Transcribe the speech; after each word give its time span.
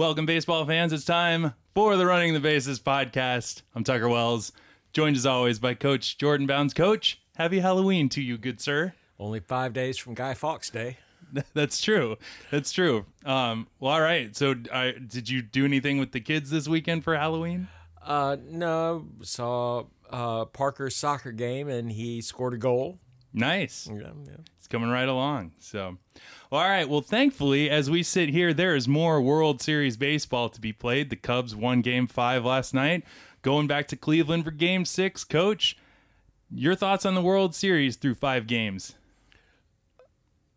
Welcome, 0.00 0.24
baseball 0.24 0.64
fans. 0.64 0.94
It's 0.94 1.04
time 1.04 1.52
for 1.74 1.94
the 1.94 2.06
Running 2.06 2.32
the 2.32 2.40
Bases 2.40 2.80
podcast. 2.80 3.60
I'm 3.74 3.84
Tucker 3.84 4.08
Wells, 4.08 4.50
joined 4.94 5.14
as 5.14 5.26
always 5.26 5.58
by 5.58 5.74
Coach 5.74 6.16
Jordan 6.16 6.46
Bounds. 6.46 6.72
Coach, 6.72 7.20
happy 7.36 7.58
Halloween 7.58 8.08
to 8.08 8.22
you, 8.22 8.38
good 8.38 8.62
sir. 8.62 8.94
Only 9.18 9.40
five 9.40 9.74
days 9.74 9.98
from 9.98 10.14
Guy 10.14 10.32
Fawkes 10.32 10.70
Day. 10.70 10.96
That's 11.52 11.82
true. 11.82 12.16
That's 12.50 12.72
true. 12.72 13.04
Um, 13.26 13.68
well, 13.78 13.92
all 13.92 14.00
right. 14.00 14.34
So, 14.34 14.54
uh, 14.72 14.92
did 15.06 15.28
you 15.28 15.42
do 15.42 15.66
anything 15.66 15.98
with 15.98 16.12
the 16.12 16.20
kids 16.20 16.48
this 16.48 16.66
weekend 16.66 17.04
for 17.04 17.14
Halloween? 17.14 17.68
Uh, 18.02 18.38
no, 18.42 19.06
saw 19.20 19.84
uh, 20.08 20.46
Parker's 20.46 20.96
soccer 20.96 21.30
game 21.30 21.68
and 21.68 21.92
he 21.92 22.22
scored 22.22 22.54
a 22.54 22.56
goal. 22.56 23.00
Nice. 23.32 23.88
Yeah, 23.90 24.10
yeah. 24.26 24.36
It's 24.56 24.66
coming 24.66 24.90
right 24.90 25.08
along. 25.08 25.52
So, 25.58 25.98
all 26.50 26.68
right. 26.68 26.88
Well, 26.88 27.00
thankfully, 27.00 27.70
as 27.70 27.88
we 27.88 28.02
sit 28.02 28.30
here, 28.30 28.52
there 28.52 28.74
is 28.74 28.88
more 28.88 29.20
World 29.20 29.62
Series 29.62 29.96
baseball 29.96 30.48
to 30.48 30.60
be 30.60 30.72
played. 30.72 31.10
The 31.10 31.16
Cubs 31.16 31.54
won 31.54 31.80
game 31.80 32.06
five 32.06 32.44
last 32.44 32.74
night, 32.74 33.04
going 33.42 33.66
back 33.66 33.86
to 33.88 33.96
Cleveland 33.96 34.44
for 34.44 34.50
game 34.50 34.84
six. 34.84 35.22
Coach, 35.22 35.76
your 36.50 36.74
thoughts 36.74 37.06
on 37.06 37.14
the 37.14 37.22
World 37.22 37.54
Series 37.54 37.96
through 37.96 38.14
five 38.14 38.46
games? 38.46 38.96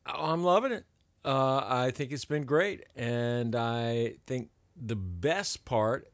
I'm 0.05 0.43
loving 0.43 0.71
it. 0.71 0.85
Uh, 1.23 1.63
I 1.65 1.91
think 1.91 2.11
it's 2.11 2.25
been 2.25 2.43
great. 2.43 2.85
And 2.95 3.55
I 3.55 4.15
think 4.25 4.49
the 4.75 4.95
best 4.95 5.63
part 5.63 6.07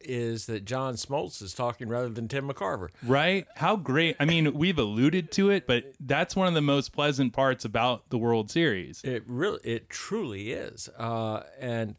is 0.00 0.46
that 0.46 0.64
John 0.64 0.94
Smoltz 0.94 1.42
is 1.42 1.54
talking 1.54 1.88
rather 1.88 2.08
than 2.08 2.28
Tim 2.28 2.48
McCarver. 2.48 2.88
Right? 3.02 3.46
How 3.56 3.76
great. 3.76 4.16
I 4.18 4.24
mean, 4.24 4.54
we've 4.54 4.78
alluded 4.78 5.30
to 5.32 5.50
it, 5.50 5.66
but 5.66 5.92
that's 6.00 6.34
one 6.34 6.48
of 6.48 6.54
the 6.54 6.60
most 6.60 6.92
pleasant 6.92 7.32
parts 7.32 7.64
about 7.64 8.08
the 8.10 8.18
World 8.18 8.50
Series. 8.50 9.02
It 9.04 9.22
really, 9.26 9.60
it 9.64 9.90
truly 9.90 10.52
is. 10.52 10.88
Uh, 10.98 11.42
and, 11.58 11.96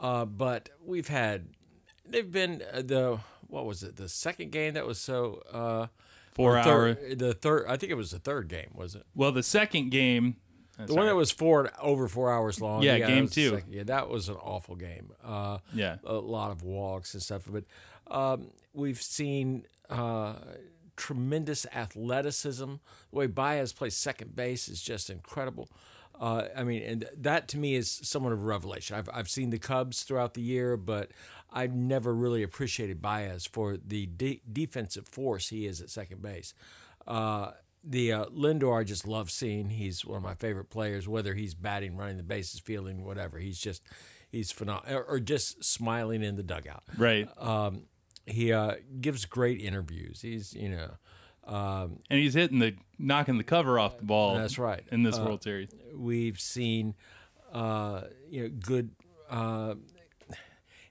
uh, 0.00 0.24
but 0.24 0.68
we've 0.84 1.08
had, 1.08 1.48
they've 2.06 2.30
been 2.30 2.62
uh, 2.72 2.82
the, 2.82 3.20
what 3.48 3.64
was 3.66 3.82
it, 3.82 3.96
the 3.96 4.08
second 4.08 4.52
game 4.52 4.74
that 4.74 4.86
was 4.86 4.98
so, 4.98 5.42
uh, 5.52 5.86
Four 6.32 6.54
or 6.54 6.58
hour. 6.58 6.94
third, 6.94 7.18
the 7.18 7.34
third, 7.34 7.66
I 7.68 7.76
think 7.76 7.90
it 7.90 7.96
was 7.96 8.12
the 8.12 8.18
third 8.20 8.48
game, 8.48 8.70
was 8.74 8.94
it? 8.94 9.04
Well, 9.14 9.32
the 9.32 9.42
second 9.42 9.90
game. 9.90 10.36
The 10.86 10.94
one 10.94 11.06
that 11.06 11.14
was 11.16 11.30
four 11.30 11.70
over 11.80 12.08
four 12.08 12.32
hours 12.32 12.60
long. 12.60 12.82
Yeah, 12.82 12.98
game 12.98 13.28
two. 13.28 13.50
second- 13.50 13.72
yeah, 13.72 13.84
that 13.84 14.08
was 14.08 14.28
an 14.28 14.36
awful 14.36 14.76
game. 14.76 15.12
Uh, 15.24 15.58
Yeah. 15.74 15.96
a 16.04 16.14
lot 16.14 16.50
of 16.50 16.62
walks 16.62 17.14
and 17.14 17.22
stuff. 17.22 17.42
But 17.48 17.64
um, 18.14 18.50
we've 18.72 19.00
seen 19.00 19.66
uh, 19.88 20.34
tremendous 20.96 21.66
athleticism. 21.72 22.64
The 23.10 23.16
way 23.16 23.26
Baez 23.26 23.72
plays 23.72 23.96
second 23.96 24.34
base 24.36 24.68
is 24.68 24.82
just 24.82 25.10
incredible. 25.10 25.68
Uh, 26.18 26.48
I 26.54 26.64
mean, 26.64 26.82
and 26.82 27.08
that 27.16 27.48
to 27.48 27.58
me 27.58 27.74
is 27.74 27.90
somewhat 28.02 28.32
of 28.32 28.40
a 28.40 28.44
revelation. 28.44 28.94
I've, 28.96 29.08
I've 29.12 29.30
seen 29.30 29.48
the 29.50 29.58
Cubs 29.58 30.02
throughout 30.02 30.34
the 30.34 30.42
year, 30.42 30.76
but 30.76 31.12
I've 31.50 31.74
never 31.74 32.14
really 32.14 32.42
appreciated 32.42 33.00
Baez 33.00 33.46
for 33.46 33.78
the 33.78 34.06
de- 34.06 34.42
defensive 34.52 35.08
force 35.08 35.48
he 35.48 35.66
is 35.66 35.80
at 35.80 35.88
second 35.88 36.20
base. 36.20 36.52
Uh, 37.06 37.52
the 37.82 38.12
uh, 38.12 38.24
Lindor, 38.26 38.78
I 38.78 38.84
just 38.84 39.06
love 39.06 39.30
seeing. 39.30 39.70
He's 39.70 40.04
one 40.04 40.18
of 40.18 40.22
my 40.22 40.34
favorite 40.34 40.70
players. 40.70 41.08
Whether 41.08 41.34
he's 41.34 41.54
batting, 41.54 41.96
running 41.96 42.16
the 42.16 42.22
bases, 42.22 42.60
fielding, 42.60 43.04
whatever, 43.04 43.38
he's 43.38 43.58
just 43.58 43.82
he's 44.30 44.52
phenomenal. 44.52 45.04
Or, 45.08 45.18
just 45.20 45.64
smiling 45.64 46.22
in 46.22 46.36
the 46.36 46.42
dugout. 46.42 46.82
Right. 46.96 47.28
Um, 47.38 47.84
he 48.26 48.52
uh, 48.52 48.74
gives 49.00 49.24
great 49.24 49.60
interviews. 49.60 50.20
He's 50.20 50.52
you 50.54 50.68
know, 50.68 50.90
um, 51.46 52.00
and 52.10 52.20
he's 52.20 52.34
hitting 52.34 52.58
the, 52.58 52.74
knocking 52.98 53.38
the 53.38 53.44
cover 53.44 53.78
off 53.78 53.96
the 53.98 54.04
ball. 54.04 54.36
That's 54.36 54.58
right. 54.58 54.84
In 54.92 55.02
this 55.02 55.18
Uh, 55.18 55.24
World 55.24 55.42
Series. 55.42 55.70
we've 55.96 56.38
seen 56.38 56.94
uh, 57.52 58.02
you 58.28 58.42
know 58.42 58.48
good 58.60 58.90
uh, 59.30 59.74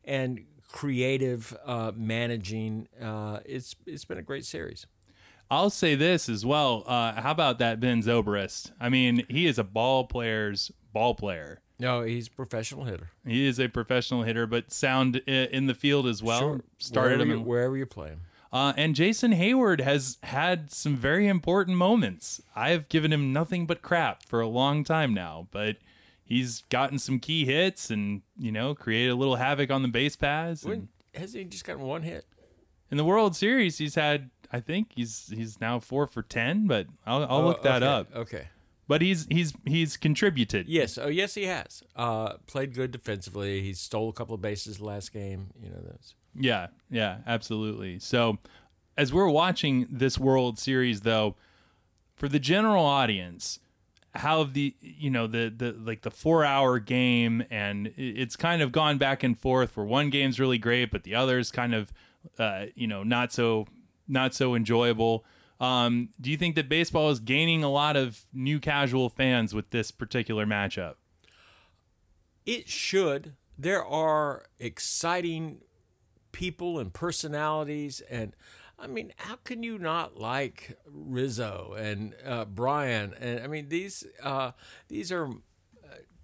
and 0.04 0.46
creative 0.68 1.56
uh, 1.66 1.92
managing. 1.96 2.88
Uh, 3.02 3.40
it's 3.46 3.76
it's 3.86 4.06
been 4.06 4.18
a 4.18 4.24
great 4.24 4.46
series. 4.46 4.86
I'll 5.52 5.70
say 5.70 5.96
this 5.96 6.30
as 6.30 6.46
well. 6.46 6.84
Uh, 6.86 7.20
how 7.22 7.32
about 7.32 7.58
that 7.60 7.80
Ben 7.80 8.02
Zobrist? 8.04 8.72
I 8.80 8.90
mean, 8.90 9.26
he 9.30 9.46
is 9.48 9.58
a 9.58 9.64
ball 9.64 10.06
player's 10.06 10.72
ball 10.94 11.16
player. 11.16 11.62
No, 11.80 12.02
he's 12.04 12.28
a 12.28 12.32
professional 12.32 12.84
hitter. 12.86 13.10
He 13.26 13.48
is 13.48 13.60
a 13.60 13.68
professional 13.70 14.24
hitter, 14.24 14.46
but 14.46 14.72
sound 14.72 15.16
in 15.18 15.66
the 15.68 15.74
field 15.74 16.06
as 16.08 16.22
well. 16.22 16.40
Sure. 16.40 16.62
Started 16.78 17.20
wherever 17.20 17.24
him, 17.34 17.40
you, 17.40 17.46
wherever 17.46 17.78
you 17.78 17.86
play 17.86 18.10
him. 18.10 18.22
uh, 18.52 18.74
and 18.76 18.96
Jason 18.96 19.32
Heyward 19.32 19.80
has 19.82 20.18
had 20.24 20.72
some 20.72 20.96
very 20.98 21.28
important 21.28 21.78
moments. 21.78 22.42
I've 22.56 22.90
given 22.90 23.14
him 23.14 23.32
nothing 23.32 23.66
but 23.66 23.82
crap 23.82 24.26
for 24.26 24.42
a 24.42 24.48
long 24.48 24.84
time 24.84 25.14
now, 25.14 25.48
but 25.52 25.78
he's 26.24 26.64
gotten 26.70 27.00
some 27.00 27.18
key 27.20 27.46
hits 27.46 27.90
and 27.90 28.22
you 28.38 28.52
know 28.52 28.76
created 28.76 29.12
a 29.12 29.16
little 29.16 29.38
havoc 29.38 29.72
on 29.72 29.82
the 29.82 29.88
base 29.88 30.16
paths. 30.18 30.64
and- 30.64 30.70
When, 30.72 30.88
has 31.16 31.34
he 31.34 31.44
just 31.46 31.64
gotten 31.66 31.82
one 31.84 32.04
hit? 32.04 32.26
in 32.92 32.98
the 32.98 33.06
World 33.06 33.36
Series, 33.36 33.78
he's 33.78 33.96
had. 33.96 34.30
I 34.52 34.60
think 34.60 34.94
he's 34.96 35.32
he's 35.36 35.60
now 35.62 35.80
four 35.80 36.08
for 36.08 36.22
ten, 36.24 36.68
but 36.68 36.88
I'll 37.06 37.26
I'll 37.30 37.44
look 37.44 37.60
Oh, 37.60 37.64
that 37.64 37.84
okay, 37.84 37.92
up. 37.92 38.16
Okay. 38.16 38.48
But 38.88 39.02
he's 39.04 39.28
he's 39.30 39.54
he's 39.66 39.98
contributed. 39.98 40.68
Yes. 40.68 40.98
Oh, 40.98 41.08
yes, 41.08 41.36
he 41.36 41.44
has. 41.46 41.84
Uh, 41.96 42.34
played 42.48 42.74
good 42.74 42.92
defensively. 42.92 43.62
He 43.62 43.74
stole 43.74 44.10
a 44.10 44.14
couple 44.14 44.34
of 44.34 44.42
bases 44.42 44.82
last 44.82 45.14
game. 45.14 45.52
You 45.62 45.70
know 45.70 45.82
those. 45.82 46.16
Yeah, 46.34 46.68
yeah, 46.90 47.18
absolutely. 47.28 48.00
So, 48.00 48.40
as 48.98 49.14
we're 49.14 49.30
watching 49.30 49.88
this 49.92 50.18
World 50.18 50.58
Series, 50.58 51.02
though, 51.02 51.36
for 52.16 52.28
the 52.28 52.40
general 52.40 52.84
audience, 52.86 53.60
how 54.16 54.44
the 54.46 54.76
you 54.82 55.12
know 55.12 55.28
the 55.28 55.54
the 55.56 55.74
like 55.74 56.02
the 56.02 56.12
four 56.12 56.44
hour 56.44 56.80
game, 56.80 57.44
and 57.52 57.94
it's 57.96 58.36
kind 58.36 58.64
of 58.64 58.72
gone 58.72 58.98
back 58.98 59.22
and 59.22 59.38
forth. 59.40 59.78
Where 59.78 59.86
one 59.86 60.10
game's 60.10 60.40
really 60.40 60.58
great, 60.58 60.90
but 60.90 61.04
the 61.04 61.14
other's 61.14 61.52
kind 61.52 61.76
of 61.76 61.94
uh, 62.40 62.66
you 62.74 62.88
know 62.88 63.04
not 63.04 63.32
so 63.32 63.68
not 64.10 64.34
so 64.34 64.56
enjoyable. 64.56 65.24
Um, 65.60 66.10
do 66.20 66.32
you 66.32 66.38
think 66.38 66.56
that 66.56 66.70
baseball 66.70 67.10
is 67.10 67.20
gaining 67.20 67.64
a 67.64 67.70
lot 67.70 67.96
of 67.96 68.26
new 68.34 68.60
casual 68.60 69.10
fans 69.10 69.54
with 69.54 69.72
this 69.72 69.92
particular 69.92 70.46
matchup? 70.46 70.96
It 72.46 72.70
should. 72.70 73.36
There 73.58 73.86
are 73.86 74.46
exciting 74.58 75.60
people 76.32 76.80
and 76.80 76.94
personalities, 76.94 78.02
and 78.10 78.34
I 78.80 78.88
mean, 78.88 79.12
how 79.18 79.36
can 79.44 79.62
you 79.62 79.78
not 79.78 80.18
like 80.18 80.78
Rizzo 80.88 81.76
and 81.78 82.16
uh, 82.26 82.46
Bryant? 82.46 83.14
And 83.20 83.42
I 83.42 83.48
mean, 83.48 83.68
these 83.68 84.06
uh, 84.24 84.52
these 84.88 85.12
are 85.12 85.30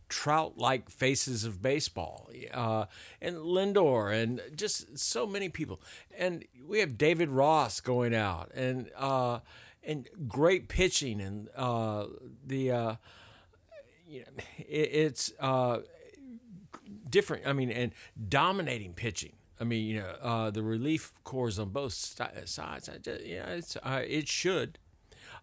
trout-like 0.09 0.89
faces 0.89 1.43
of 1.43 1.61
baseball, 1.61 2.29
uh, 2.53 2.85
and 3.21 3.37
Lindor, 3.37 4.13
and 4.13 4.41
just 4.55 4.97
so 4.97 5.25
many 5.25 5.49
people. 5.49 5.81
And 6.17 6.45
we 6.67 6.79
have 6.79 6.97
David 6.97 7.29
Ross 7.29 7.79
going 7.79 8.13
out, 8.13 8.51
and 8.53 8.89
uh, 8.97 9.39
and 9.83 10.07
great 10.27 10.67
pitching, 10.67 11.21
and 11.21 11.49
uh, 11.55 12.05
the 12.45 12.71
uh, 12.71 12.95
you 14.07 14.21
know, 14.21 14.43
it, 14.59 14.89
it's 14.93 15.33
uh, 15.39 15.79
different. 17.09 17.47
I 17.47 17.53
mean, 17.53 17.71
and 17.71 17.91
dominating 18.29 18.93
pitching. 18.93 19.33
I 19.59 19.63
mean, 19.63 19.85
you 19.85 20.01
know, 20.01 20.15
uh, 20.21 20.51
the 20.51 20.63
relief 20.63 21.13
cores 21.23 21.57
on 21.59 21.69
both 21.69 21.93
sides. 21.93 22.89
I 22.89 22.97
just, 22.97 23.25
yeah, 23.25 23.47
it's 23.47 23.77
uh, 23.77 24.01
it 24.05 24.27
should. 24.27 24.79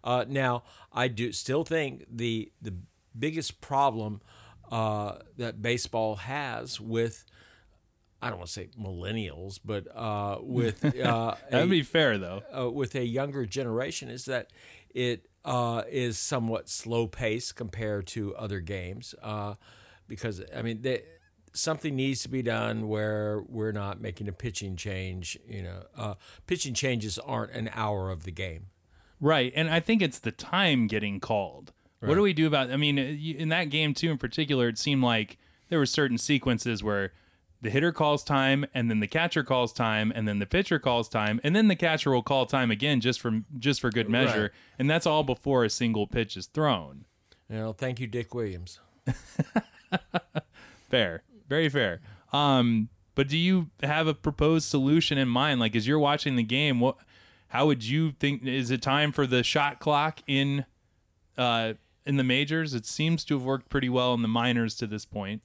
Uh, 0.03 0.25
now, 0.27 0.63
I 0.91 1.07
do 1.07 1.31
still 1.31 1.63
think 1.63 2.05
the 2.09 2.51
the 2.61 2.73
biggest 3.17 3.61
problem 3.61 4.21
uh, 4.71 5.17
that 5.37 5.61
baseball 5.61 6.15
has 6.17 6.79
with 6.79 7.25
I 8.21 8.29
don't 8.29 8.37
want 8.37 8.47
to 8.47 8.53
say 8.53 8.69
millennials, 8.79 9.59
but 9.63 9.85
uh, 9.93 10.37
with 10.41 10.85
uh, 10.99 11.35
That'd 11.51 11.67
a- 11.67 11.69
be 11.69 11.81
fair, 11.83 12.17
though. 12.17 12.41
uh, 12.57 12.69
with 12.71 12.95
a 12.95 13.03
younger 13.05 13.45
generation 13.45 14.09
is 14.09 14.23
that 14.25 14.51
it 14.95 15.27
uh, 15.43 15.83
is 15.89 16.17
somewhat 16.17 16.69
slow 16.69 17.05
paced 17.05 17.57
compared 17.57 18.07
to 18.07 18.33
other 18.37 18.61
games. 18.61 19.13
Uh, 19.21 19.55
because 20.07 20.41
I 20.55 20.61
mean, 20.61 20.83
they, 20.83 21.03
something 21.51 21.97
needs 21.97 22.21
to 22.23 22.29
be 22.29 22.41
done 22.41 22.87
where 22.87 23.41
we're 23.41 23.73
not 23.73 23.99
making 23.99 24.29
a 24.29 24.33
pitching 24.33 24.77
change. 24.77 25.37
You 25.45 25.63
know, 25.63 25.83
uh, 25.97 26.13
pitching 26.47 26.73
changes 26.73 27.19
aren't 27.19 27.51
an 27.51 27.69
hour 27.73 28.09
of 28.09 28.23
the 28.23 28.31
game. 28.31 28.67
Right, 29.19 29.51
and 29.55 29.69
I 29.69 29.79
think 29.81 30.01
it's 30.01 30.19
the 30.19 30.31
time 30.31 30.87
getting 30.87 31.19
called. 31.19 31.73
What 32.07 32.15
do 32.15 32.21
we 32.21 32.33
do 32.33 32.47
about? 32.47 32.71
I 32.71 32.77
mean, 32.77 32.97
in 32.97 33.49
that 33.49 33.65
game 33.65 33.93
too, 33.93 34.11
in 34.11 34.17
particular, 34.17 34.67
it 34.67 34.77
seemed 34.77 35.03
like 35.03 35.37
there 35.69 35.79
were 35.79 35.85
certain 35.85 36.17
sequences 36.17 36.83
where 36.83 37.11
the 37.61 37.69
hitter 37.69 37.91
calls 37.93 38.23
time, 38.25 38.65
and 38.73 38.89
then 38.89 38.99
the 38.99 39.07
catcher 39.07 39.41
calls 39.43 39.71
time, 39.71 40.11
and 40.13 40.27
then 40.27 40.39
the 40.39 40.45
pitcher 40.45 40.79
calls 40.79 41.07
time, 41.07 41.39
and 41.45 41.55
then 41.55 41.69
the 41.69 41.75
catcher 41.77 42.11
will 42.11 42.21
call 42.23 42.45
time 42.45 42.69
again 42.71 42.99
just 42.99 43.21
for 43.21 43.41
just 43.57 43.79
for 43.79 43.89
good 43.89 44.09
measure, 44.09 44.41
Right. 44.41 44.51
and 44.79 44.89
that's 44.89 45.05
all 45.05 45.23
before 45.23 45.63
a 45.63 45.69
single 45.69 46.05
pitch 46.05 46.35
is 46.35 46.47
thrown. 46.47 47.05
You 47.49 47.57
know, 47.57 47.73
thank 47.73 47.99
you, 48.01 48.07
Dick 48.07 48.33
Williams. 48.35 48.79
Fair, 50.89 51.23
very 51.47 51.69
fair. 51.69 52.01
Um, 52.31 52.89
but 53.15 53.27
do 53.27 53.37
you 53.37 53.69
have 53.81 54.07
a 54.07 54.13
proposed 54.13 54.67
solution 54.69 55.17
in 55.17 55.27
mind? 55.27 55.59
Like, 55.59 55.75
as 55.75 55.87
you're 55.87 55.99
watching 55.99 56.35
the 56.35 56.43
game, 56.43 56.79
what? 56.79 56.97
How 57.47 57.65
would 57.67 57.83
you 57.83 58.11
think? 58.11 58.43
Is 58.45 58.71
it 58.71 58.81
time 58.81 59.11
for 59.11 59.25
the 59.27 59.43
shot 59.43 59.79
clock 59.79 60.19
in, 60.27 60.65
uh, 61.37 61.73
in 62.05 62.17
the 62.17 62.23
majors? 62.23 62.73
It 62.73 62.85
seems 62.85 63.23
to 63.25 63.33
have 63.35 63.43
worked 63.43 63.69
pretty 63.69 63.89
well 63.89 64.13
in 64.13 64.21
the 64.21 64.27
minors 64.27 64.75
to 64.77 64.87
this 64.87 65.05
point. 65.05 65.43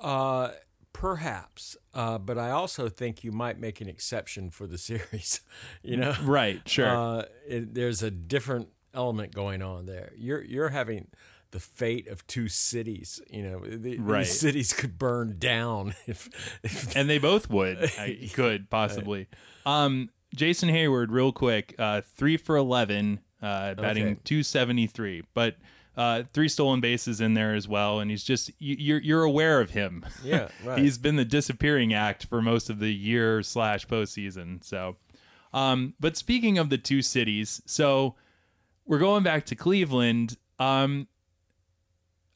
Uh, 0.00 0.50
Perhaps, 0.94 1.74
uh, 1.94 2.18
but 2.18 2.36
I 2.36 2.50
also 2.50 2.90
think 2.90 3.24
you 3.24 3.32
might 3.32 3.58
make 3.58 3.80
an 3.80 3.88
exception 3.88 4.50
for 4.50 4.66
the 4.66 4.76
series. 4.90 5.40
you 5.82 5.96
know, 5.96 6.14
Right, 6.22 6.60
sure. 6.68 6.86
uh, 6.86 7.24
it, 7.48 7.72
there's 7.74 8.02
a 8.02 8.10
different 8.10 8.68
element 8.92 9.34
going 9.34 9.62
on 9.62 9.86
there. 9.86 10.12
You're 10.18 10.42
you're 10.44 10.68
having 10.68 11.08
the 11.50 11.60
fate 11.60 12.08
of 12.08 12.26
two 12.26 12.46
cities. 12.48 13.22
You 13.30 13.42
know, 13.42 13.60
the, 13.64 13.98
Right. 13.98 14.18
these 14.18 14.38
cities 14.38 14.74
could 14.74 14.98
burn 14.98 15.36
down 15.38 15.94
if, 16.06 16.28
if 16.62 16.94
and 16.96 17.08
they 17.08 17.18
both 17.18 17.48
would 17.48 17.78
I 17.98 18.28
could 18.34 18.68
possibly 18.68 19.28
um 19.64 20.10
jason 20.34 20.68
heyward 20.68 21.06
real 21.10 21.32
quick 21.32 21.74
uh 21.78 22.00
three 22.02 22.36
for 22.36 22.56
11 22.56 23.20
uh 23.40 23.74
batting 23.74 24.04
Okay. 24.12 24.20
273 24.24 25.22
but 25.34 25.56
uh 25.96 26.22
three 26.32 26.48
stolen 26.48 26.80
bases 26.80 27.20
in 27.20 27.34
there 27.34 27.54
as 27.54 27.68
well 27.68 28.00
and 28.00 28.10
he's 28.10 28.24
just 28.24 28.50
you, 28.58 28.76
you're 28.78 29.00
you're 29.00 29.22
aware 29.24 29.60
of 29.60 29.70
him 29.70 30.04
Yeah, 30.24 30.48
right. 30.64 30.78
he's 30.78 30.96
been 30.98 31.16
the 31.16 31.24
disappearing 31.24 31.92
act 31.92 32.26
for 32.26 32.40
most 32.40 32.70
of 32.70 32.78
the 32.78 32.92
year 32.92 33.42
slash 33.42 33.86
postseason 33.86 34.64
so 34.64 34.96
um 35.52 35.94
but 36.00 36.16
speaking 36.16 36.56
of 36.58 36.70
the 36.70 36.78
two 36.78 37.02
cities 37.02 37.60
so 37.66 38.14
we're 38.86 38.98
going 38.98 39.22
back 39.22 39.44
to 39.46 39.54
cleveland 39.54 40.36
um 40.58 41.08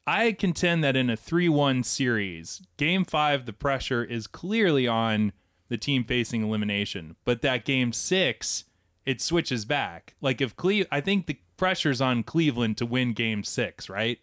I 0.09 0.31
contend 0.31 0.83
that 0.85 0.95
in 0.95 1.09
a 1.09 1.17
3 1.17 1.49
1 1.49 1.83
series, 1.83 2.61
game 2.77 3.03
five, 3.03 3.45
the 3.45 3.51
pressure 3.51 4.05
is 4.05 4.25
clearly 4.25 4.87
on 4.87 5.33
the 5.67 5.77
team 5.77 6.05
facing 6.05 6.43
elimination. 6.43 7.17
But 7.25 7.41
that 7.41 7.65
game 7.65 7.91
six, 7.91 8.63
it 9.05 9.19
switches 9.19 9.65
back. 9.65 10.15
Like 10.21 10.39
if 10.39 10.55
Cle, 10.55 10.85
I 10.89 11.01
think 11.01 11.25
the 11.27 11.37
pressure's 11.57 12.01
on 12.01 12.23
Cleveland 12.23 12.77
to 12.77 12.85
win 12.85 13.13
game 13.13 13.43
six, 13.43 13.89
right? 13.89 14.19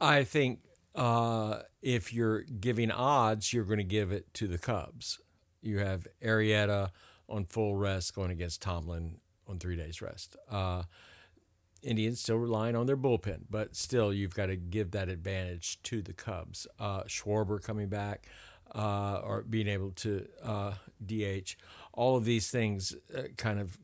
I 0.00 0.24
think 0.24 0.60
uh, 0.94 1.60
if 1.82 2.12
you're 2.12 2.42
giving 2.42 2.90
odds, 2.90 3.52
you're 3.52 3.64
going 3.64 3.78
to 3.78 3.84
give 3.84 4.12
it 4.12 4.32
to 4.34 4.46
the 4.46 4.58
Cubs. 4.58 5.20
You 5.62 5.78
have 5.78 6.06
Arrieta 6.22 6.90
on 7.28 7.44
full 7.46 7.76
rest 7.76 8.14
going 8.14 8.30
against 8.30 8.60
Tomlin 8.62 9.18
on 9.48 9.58
three 9.58 9.76
days 9.76 10.02
rest. 10.02 10.36
Uh, 10.50 10.84
Indians 11.82 12.20
still 12.20 12.36
relying 12.36 12.76
on 12.76 12.86
their 12.86 12.96
bullpen, 12.96 13.42
but 13.50 13.76
still 13.76 14.12
you've 14.12 14.34
got 14.34 14.46
to 14.46 14.56
give 14.56 14.92
that 14.92 15.08
advantage 15.08 15.82
to 15.84 16.00
the 16.02 16.12
Cubs. 16.12 16.66
Uh, 16.78 17.02
Schwarber 17.02 17.62
coming 17.62 17.88
back 17.88 18.26
uh, 18.74 19.20
or 19.22 19.42
being 19.42 19.68
able 19.68 19.90
to 19.90 20.26
uh, 20.42 20.72
DH, 21.04 21.56
all 21.92 22.16
of 22.16 22.24
these 22.24 22.50
things 22.50 22.94
uh, 23.16 23.22
kind 23.36 23.60
of 23.60 23.78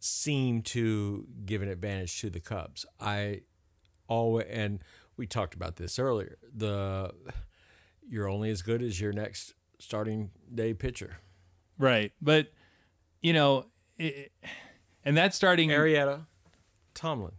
seem 0.00 0.62
to 0.62 1.26
give 1.44 1.62
an 1.62 1.68
advantage 1.68 2.20
to 2.20 2.30
the 2.30 2.40
Cubs. 2.40 2.84
I 2.98 3.42
always 4.08 4.46
and 4.50 4.82
we 5.16 5.26
talked 5.26 5.54
about 5.54 5.76
this 5.76 5.98
earlier. 5.98 6.38
The 6.54 7.12
you're 8.08 8.28
only 8.28 8.50
as 8.50 8.62
good 8.62 8.82
as 8.82 9.00
your 9.00 9.12
next 9.12 9.54
starting 9.78 10.30
day 10.52 10.74
pitcher. 10.74 11.18
Right. 11.78 12.12
But, 12.20 12.48
you 13.22 13.32
know, 13.32 13.66
it, 13.96 14.32
and 15.04 15.16
that's 15.16 15.36
starting. 15.36 15.70
Arrieta, 15.70 16.26
Tomlin. 16.94 17.32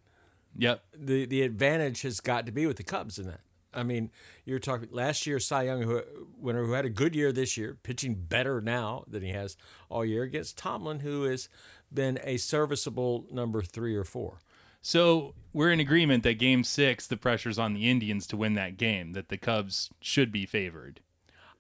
Yep. 0.58 0.84
The 0.98 1.26
the 1.26 1.42
advantage 1.44 2.02
has 2.02 2.20
got 2.20 2.46
to 2.46 2.52
be 2.52 2.66
with 2.66 2.78
the 2.78 2.84
Cubs 2.84 3.20
in 3.20 3.28
that. 3.28 3.42
I 3.74 3.84
mean, 3.84 4.12
you're 4.46 4.60
talking 4.60 4.90
last 4.92 5.26
year 5.26 5.40
Cy 5.40 5.64
Young 5.64 5.82
who, 5.84 6.02
winner 6.38 6.66
who 6.66 6.74
had 6.74 6.86
a 6.86 6.90
good 6.90 7.16
year 7.16 7.32
this 7.32 7.58
year, 7.58 7.78
pitching 7.84 8.16
better 8.16 8.62
now 8.62 9.04
than 9.08 9.24
he 9.24 9.30
has 9.30 9.58
all 9.90 10.06
year 10.06 10.24
against 10.24 10.58
Tomlin, 10.58 11.00
who 11.00 11.24
has 11.24 11.50
been 11.94 12.20
a 12.24 12.38
serviceable 12.38 13.26
number 13.32 13.62
three 13.62 13.96
or 13.96 14.04
four. 14.04 14.40
So 14.82 15.36
we're 15.54 15.72
in 15.72 15.80
agreement 15.80 16.24
that 16.24 16.40
game 16.40 16.64
six, 16.64 17.06
the 17.06 17.18
pressure's 17.18 17.60
on 17.60 17.74
the 17.74 17.90
Indians 17.90 18.26
to 18.28 18.38
win 18.38 18.56
that 18.56 18.78
game, 18.78 19.14
that 19.14 19.30
the 19.30 19.38
Cubs 19.38 19.90
should 20.00 20.32
be 20.32 20.46
favored. 20.46 21.02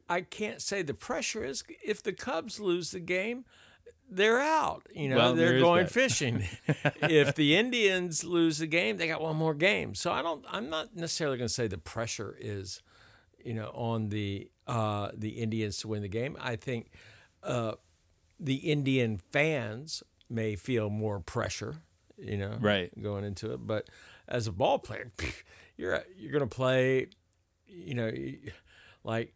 I 0.09 0.21
can't 0.21 0.61
say 0.61 0.81
the 0.81 0.93
pressure 0.93 1.43
is 1.43 1.63
if 1.85 2.03
the 2.03 2.13
Cubs 2.13 2.59
lose 2.59 2.91
the 2.91 2.99
game, 2.99 3.45
they're 4.11 4.39
out. 4.41 4.85
You 4.93 5.09
know, 5.09 5.15
Well, 5.17 5.33
they're 5.33 5.59
going 5.59 5.85
that. 5.85 5.91
fishing. 5.91 6.43
if 7.01 7.33
the 7.35 7.55
Indians 7.55 8.23
lose 8.23 8.57
the 8.59 8.67
game, 8.67 8.97
they 8.97 9.07
got 9.07 9.21
one 9.21 9.37
more 9.37 9.53
game. 9.55 9.95
So 9.95 10.11
I 10.11 10.21
don't. 10.21 10.45
I'm 10.51 10.69
not 10.69 10.95
necessarily 10.95 11.37
going 11.37 11.47
to 11.47 11.53
say 11.53 11.67
the 11.67 11.77
pressure 11.77 12.35
is, 12.39 12.81
you 13.43 13.53
know, 13.53 13.71
on 13.73 14.09
the 14.09 14.49
uh, 14.67 15.09
the 15.13 15.29
Indians 15.41 15.77
to 15.79 15.87
win 15.87 16.01
the 16.01 16.07
game. 16.09 16.37
I 16.39 16.55
think 16.57 16.91
uh, 17.43 17.73
the 18.39 18.55
Indian 18.55 19.19
fans 19.31 20.03
may 20.29 20.55
feel 20.55 20.89
more 20.89 21.19
pressure. 21.19 21.77
You 22.17 22.37
know, 22.37 22.57
Right. 22.59 22.91
going 23.01 23.23
into 23.23 23.51
it, 23.53 23.65
but 23.65 23.87
as 24.27 24.45
a 24.45 24.51
ball 24.51 24.77
player, 24.77 25.11
you're 25.77 26.03
you're 26.17 26.31
going 26.31 26.47
to 26.47 26.55
play. 26.55 27.07
You 27.65 27.93
know, 27.95 28.11
like 29.03 29.33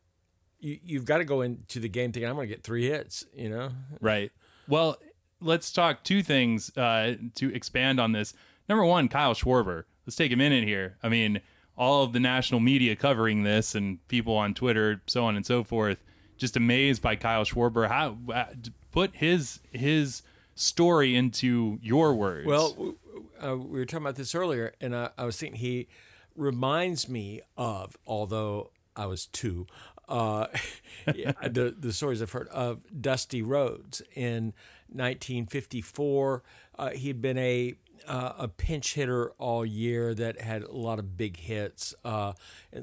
you, 0.60 0.78
you've 0.84 1.06
got 1.06 1.18
to 1.20 1.24
go 1.24 1.42
into 1.42 1.80
the 1.80 1.90
game 1.90 2.12
thinking 2.12 2.30
I'm 2.30 2.36
going 2.36 2.48
to 2.50 2.54
get 2.54 2.64
three 2.64 2.88
hits. 2.90 3.26
You 3.34 3.50
know, 3.50 3.72
Right. 4.02 4.32
Well, 4.68 4.98
let's 5.42 5.72
talk 5.72 6.04
two 6.04 6.24
things 6.24 6.76
uh, 6.78 7.16
to 7.36 7.54
expand 7.54 8.00
on 8.00 8.12
this. 8.12 8.34
Number 8.68 8.86
one, 8.86 9.08
Kyle 9.08 9.34
Schwarber. 9.34 9.84
Let's 10.06 10.16
take 10.16 10.32
a 10.32 10.36
minute 10.36 10.64
here. 10.64 10.98
I 11.04 11.10
mean, 11.10 11.42
all 11.78 12.04
of 12.04 12.14
the 12.14 12.20
national 12.20 12.60
media 12.60 12.96
covering 12.96 13.44
this 13.44 13.76
and 13.76 14.06
people 14.08 14.36
on 14.36 14.54
Twitter, 14.54 15.02
so 15.08 15.26
on 15.26 15.36
and 15.36 15.46
so 15.46 15.64
forth, 15.64 16.04
just 16.38 16.56
amazed 16.56 17.02
by 17.02 17.16
Kyle 17.16 17.44
Schwarber. 17.44 17.88
How 17.88 18.18
uh, 18.34 18.46
put 18.92 19.16
his 19.16 19.60
his 19.72 20.22
story 20.56 21.16
into 21.16 21.80
your 21.82 22.14
words? 22.14 22.48
Well, 22.48 22.96
uh, 23.44 23.58
we 23.58 23.80
were 23.80 23.86
talking 23.86 24.06
about 24.06 24.16
this 24.16 24.34
earlier, 24.34 24.74
and 24.80 24.96
I, 24.96 25.10
I 25.18 25.26
was 25.26 25.38
thinking 25.38 25.60
he 25.60 25.88
reminds 26.36 27.08
me 27.10 27.42
of, 27.58 27.98
although 28.06 28.72
I 28.96 29.06
was 29.06 29.26
two, 29.28 29.68
uh, 30.08 30.48
the 31.06 31.76
the 31.78 31.94
stories 31.94 32.22
I've 32.22 32.32
heard 32.32 32.48
of 32.50 32.82
Dusty 33.02 33.42
Rhodes 33.42 34.02
in 34.14 34.54
1954. 34.90 36.44
Uh, 36.78 36.90
he'd 36.92 37.22
been 37.22 37.38
a 37.38 37.76
uh, 38.08 38.34
a 38.38 38.48
pinch 38.48 38.94
hitter 38.94 39.32
all 39.32 39.66
year 39.66 40.14
that 40.14 40.40
had 40.42 40.64
a 40.64 40.72
lot 40.72 41.00
of 41.00 41.18
big 41.18 41.38
hits. 41.38 41.94
Uh, 42.04 42.34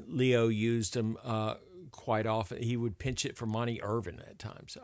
Leo 0.07 0.47
used 0.47 0.95
him 0.95 1.17
uh, 1.23 1.55
quite 1.91 2.25
often. 2.25 2.61
He 2.61 2.75
would 2.75 2.97
pinch 2.97 3.25
it 3.25 3.37
for 3.37 3.45
Monte 3.45 3.81
Irvin 3.81 4.21
at 4.27 4.39
times, 4.39 4.77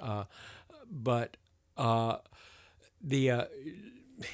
but. 0.89 1.38
The 3.01 3.47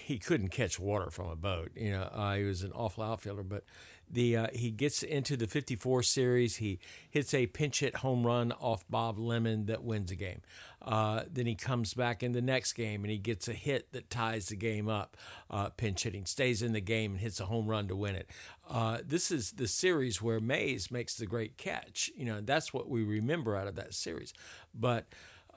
he 0.04 0.18
couldn't 0.18 0.48
catch 0.48 0.80
water 0.80 1.12
from 1.12 1.30
a 1.30 1.36
boat. 1.36 1.70
You 1.76 1.92
know, 1.92 2.34
he 2.36 2.44
was 2.44 2.64
an 2.64 2.72
awful 2.72 3.04
outfielder. 3.04 3.44
But 3.44 3.64
the 4.10 4.38
uh, 4.38 4.48
he 4.54 4.72
gets 4.72 5.04
into 5.04 5.36
the 5.38 5.48
'54 5.48 6.04
series. 6.04 6.58
He 6.58 6.80
hits 7.10 7.34
a 7.34 7.48
pinch 7.48 7.80
hit 7.80 7.98
home 7.98 8.26
run 8.26 8.52
off 8.54 8.86
Bob 8.90 9.18
Lemon 9.18 9.66
that 9.66 9.84
wins 9.84 10.10
the 10.10 10.16
game. 10.16 10.42
Uh, 10.82 11.24
then 11.32 11.48
he 11.48 11.56
comes 11.56 11.94
back 11.96 12.22
in 12.22 12.34
the 12.34 12.42
next 12.42 12.74
game 12.74 13.04
and 13.04 13.12
he 13.12 13.18
gets 13.18 13.48
a 13.48 13.54
hit 13.54 13.92
that 13.92 14.10
ties 14.10 14.50
the 14.50 14.56
game 14.56 14.88
up. 14.88 15.18
Uh, 15.50 15.70
pinch 15.70 16.04
hitting 16.04 16.26
stays 16.26 16.62
in 16.62 16.74
the 16.74 16.82
game 16.82 17.14
and 17.14 17.22
hits 17.22 17.40
a 17.40 17.46
home 17.46 17.68
run 17.68 17.88
to 17.88 17.96
win 17.96 18.16
it. 18.16 18.30
Uh, 18.70 19.00
this 19.04 19.32
is 19.32 19.54
the 19.54 19.68
series 19.68 20.22
where 20.22 20.40
Mays 20.40 20.92
makes 20.92 21.16
the 21.16 21.26
great 21.26 21.58
catch. 21.58 22.12
You 22.16 22.26
know, 22.26 22.42
that's 22.42 22.74
what 22.74 22.88
we 22.88 23.04
remember 23.04 23.56
out 23.56 23.68
of 23.68 23.76
that 23.76 23.96
series. 23.96 24.34
But 24.74 25.08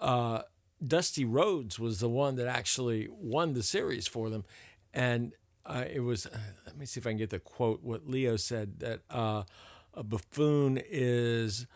uh, 0.00 0.42
Dusty 0.87 1.25
Rhodes 1.25 1.78
was 1.78 2.00
the 2.00 2.08
one 2.08 2.37
that 2.37 2.46
actually 2.46 3.08
won 3.11 3.52
the 3.52 3.62
series 3.62 4.06
for 4.06 4.30
them, 4.30 4.44
and 4.94 5.32
uh, 5.68 5.84
it 5.92 6.00
was. 6.00 6.26
Uh, 6.26 6.38
let 6.66 6.76
me 6.76 6.87
see 6.87 6.98
if 7.00 7.06
I 7.06 7.10
can 7.10 7.18
get 7.18 7.30
the 7.30 7.38
quote. 7.38 7.82
What 7.82 8.08
Leo 8.08 8.37
said 8.37 8.80
that 8.80 9.00
uh, 9.10 9.44
a 9.94 10.02
buffoon 10.02 10.80
is. 10.88 11.66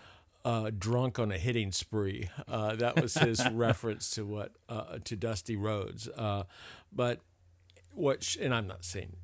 Uh, 0.44 0.72
drunk 0.76 1.20
on 1.20 1.30
a 1.30 1.38
hitting 1.38 1.70
spree. 1.70 2.28
Uh, 2.48 2.74
that 2.74 3.00
was 3.00 3.14
his 3.14 3.48
reference 3.52 4.10
to 4.10 4.26
what 4.26 4.50
uh, 4.68 4.98
to 5.04 5.14
Dusty 5.14 5.54
Rhodes. 5.54 6.08
Uh, 6.08 6.42
but 6.92 7.20
what, 7.94 8.24
sh- 8.24 8.38
and 8.40 8.52
I'm 8.52 8.66
not 8.66 8.84
saying 8.84 9.14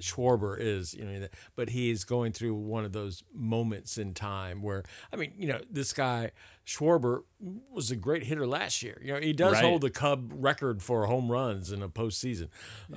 Schwarber 0.00 0.56
is, 0.58 0.94
you 0.94 1.04
know, 1.04 1.28
but 1.56 1.70
he's 1.70 2.04
going 2.04 2.32
through 2.32 2.54
one 2.54 2.84
of 2.84 2.92
those 2.92 3.22
moments 3.34 3.98
in 3.98 4.14
time 4.14 4.62
where, 4.62 4.84
I 5.12 5.16
mean, 5.16 5.32
you 5.36 5.46
know, 5.48 5.60
this 5.70 5.92
guy 5.92 6.30
Schwarber 6.66 7.22
was 7.70 7.90
a 7.90 7.96
great 7.96 8.22
hitter 8.24 8.46
last 8.46 8.82
year. 8.82 9.00
You 9.04 9.12
know, 9.14 9.20
he 9.20 9.32
does 9.32 9.52
Right. 9.54 9.64
hold 9.64 9.82
the 9.82 9.90
Cub 9.90 10.32
record 10.34 10.82
for 10.82 11.06
home 11.06 11.30
runs 11.30 11.70
in 11.70 11.82
a 11.82 11.88
postseason. 11.88 12.48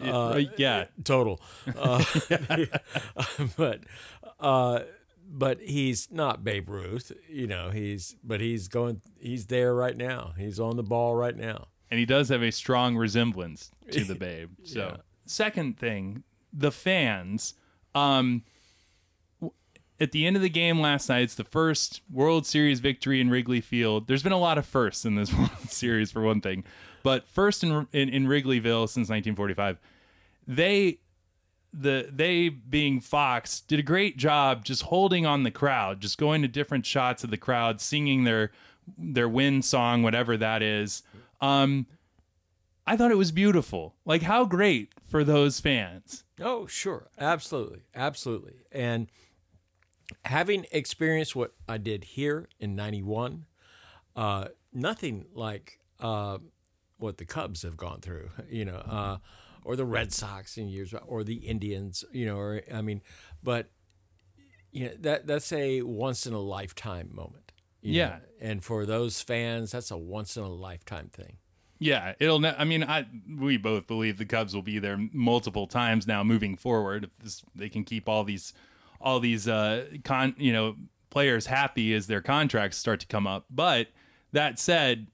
Uh, 0.01 0.27
Uh, 0.29 0.41
yeah. 0.57 0.85
total. 1.03 1.41
Uh, 1.75 2.03
but 3.57 3.81
uh, 4.39 4.79
but 5.29 5.59
he's 5.61 6.09
not 6.11 6.43
Babe 6.43 6.69
Ruth, 6.69 7.11
you 7.29 7.47
know. 7.47 7.69
He's 7.69 8.15
but 8.23 8.39
he's 8.41 8.67
going. 8.67 9.01
He's 9.19 9.47
there 9.47 9.73
right 9.75 9.97
now. 9.97 10.33
He's 10.37 10.59
on 10.59 10.77
the 10.77 10.83
ball 10.83 11.15
right 11.15 11.35
now. 11.35 11.67
and 11.89 11.99
he 11.99 12.05
does 12.05 12.29
have 12.29 12.41
a 12.43 12.51
strong 12.51 12.95
resemblance 12.97 13.71
to 13.91 14.03
the 14.03 14.15
babe. 14.27 14.51
So, 14.63 14.79
Yeah. 14.79 14.97
second 15.25 15.77
thing, 15.77 16.23
the 16.57 16.71
fans. 16.71 17.53
Um, 17.93 18.43
at 19.99 20.11
the 20.11 20.25
end 20.25 20.35
of 20.35 20.41
the 20.41 20.49
game 20.49 20.79
last 20.79 21.09
night, 21.09 21.23
it's 21.23 21.35
the 21.35 21.43
first 21.43 22.01
World 22.11 22.45
Series 22.45 22.79
victory 22.79 23.19
in 23.19 23.29
Wrigley 23.29 23.61
Field. 23.61 24.07
There's 24.07 24.23
been 24.23 24.31
a 24.31 24.39
lot 24.39 24.57
of 24.57 24.65
firsts 24.65 25.05
in 25.05 25.15
this 25.15 25.33
World 25.37 25.69
Series, 25.69 26.11
for 26.11 26.21
one 26.21 26.41
thing, 26.41 26.63
but 27.03 27.27
first 27.27 27.63
in 27.63 27.87
in, 27.93 28.09
in 28.09 28.27
Wrigleyville 28.27 28.87
since 28.89 29.09
1945. 29.09 29.79
They 30.47 30.99
the 31.73 32.09
they 32.11 32.49
being 32.49 32.99
Fox 32.99 33.59
did 33.61 33.79
a 33.79 33.83
great 33.83 34.17
job 34.17 34.65
just 34.65 34.83
holding 34.83 35.25
on 35.25 35.43
the 35.43 35.51
crowd, 35.51 35.99
just 35.99 36.17
going 36.17 36.41
to 36.41 36.47
different 36.47 36.85
shots 36.85 37.23
of 37.23 37.29
the 37.29 37.37
crowd, 37.37 37.81
singing 37.81 38.23
their 38.23 38.51
their 38.97 39.27
win 39.27 39.61
song, 39.61 40.03
whatever 40.03 40.37
that 40.37 40.61
is. 40.61 41.03
Um, 41.41 41.85
I 42.87 42.95
thought 42.95 43.11
it 43.11 43.17
was 43.17 43.33
beautiful. 43.33 43.95
Like 44.05 44.23
how 44.23 44.45
great 44.45 44.93
for 45.09 45.23
those 45.23 45.59
fans. 45.59 46.23
Oh, 46.41 46.67
sure. 46.67 47.09
Absolutely. 47.19 47.81
Absolutely. 47.93 48.53
And 48.71 49.07
having 50.23 50.65
experienced 50.71 51.35
what 51.35 51.53
I 51.67 51.77
did 51.77 52.05
here 52.05 52.47
in 52.59 52.75
91, 52.75 53.45
uh, 54.15 54.45
nothing 54.73 55.25
like 55.33 55.79
uh, 55.99 56.37
what 56.97 57.17
the 57.17 57.25
Cubs 57.25 57.63
have 57.63 57.75
gone 57.75 57.99
through, 57.99 58.29
you 58.49 58.63
know, 58.63 58.77
uh, 58.77 59.17
or 59.63 59.75
the 59.75 59.85
Red 59.85 60.13
Sox 60.13 60.57
in 60.57 60.69
years, 60.69 60.93
or 61.05 61.25
the 61.25 61.35
Indians, 61.35 62.05
you 62.13 62.25
know, 62.25 62.37
or 62.37 62.61
I 62.73 62.81
mean, 62.81 63.01
but 63.43 63.69
you 64.71 64.85
know 64.85 64.93
that 64.99 65.27
that's 65.27 65.51
a 65.51 65.81
once 65.81 66.25
in 66.25 66.33
a 66.33 66.39
lifetime 66.39 67.09
moment. 67.13 67.51
Yeah. 67.81 68.07
know, 68.07 68.19
and 68.39 68.63
for 68.63 68.85
those 68.85 69.21
fans, 69.21 69.71
that's 69.71 69.91
a 69.91 69.97
once 69.97 70.37
in 70.37 70.43
a 70.43 70.49
lifetime 70.49 71.09
thing. 71.11 71.37
Yeah, 71.79 72.13
it'll. 72.19 72.39
Ne- 72.39 72.55
I 72.57 72.63
mean, 72.63 72.83
I 72.83 73.05
we 73.37 73.57
both 73.57 73.85
believe 73.87 74.17
the 74.17 74.25
Cubs 74.25 74.55
will 74.55 74.61
be 74.63 74.79
there 74.79 74.97
multiple 75.13 75.67
times 75.67 76.07
now 76.07 76.23
moving 76.23 76.55
forward. 76.57 77.03
If 77.05 77.17
this, 77.23 77.43
they 77.55 77.69
can 77.69 77.83
keep 77.83 78.09
all 78.09 78.23
these, 78.23 78.53
all 78.99 79.19
these, 79.19 79.47
uh, 79.47 79.85
con, 80.03 80.33
you 80.37 80.51
know, 80.53 80.75
players 81.09 81.45
happy 81.45 81.93
as 81.93 82.07
their 82.07 82.21
contracts 82.21 82.77
start 82.77 82.99
to 83.01 83.07
come 83.07 83.27
up. 83.27 83.45
But 83.49 83.87
that 84.31 84.57
said, 84.59 85.07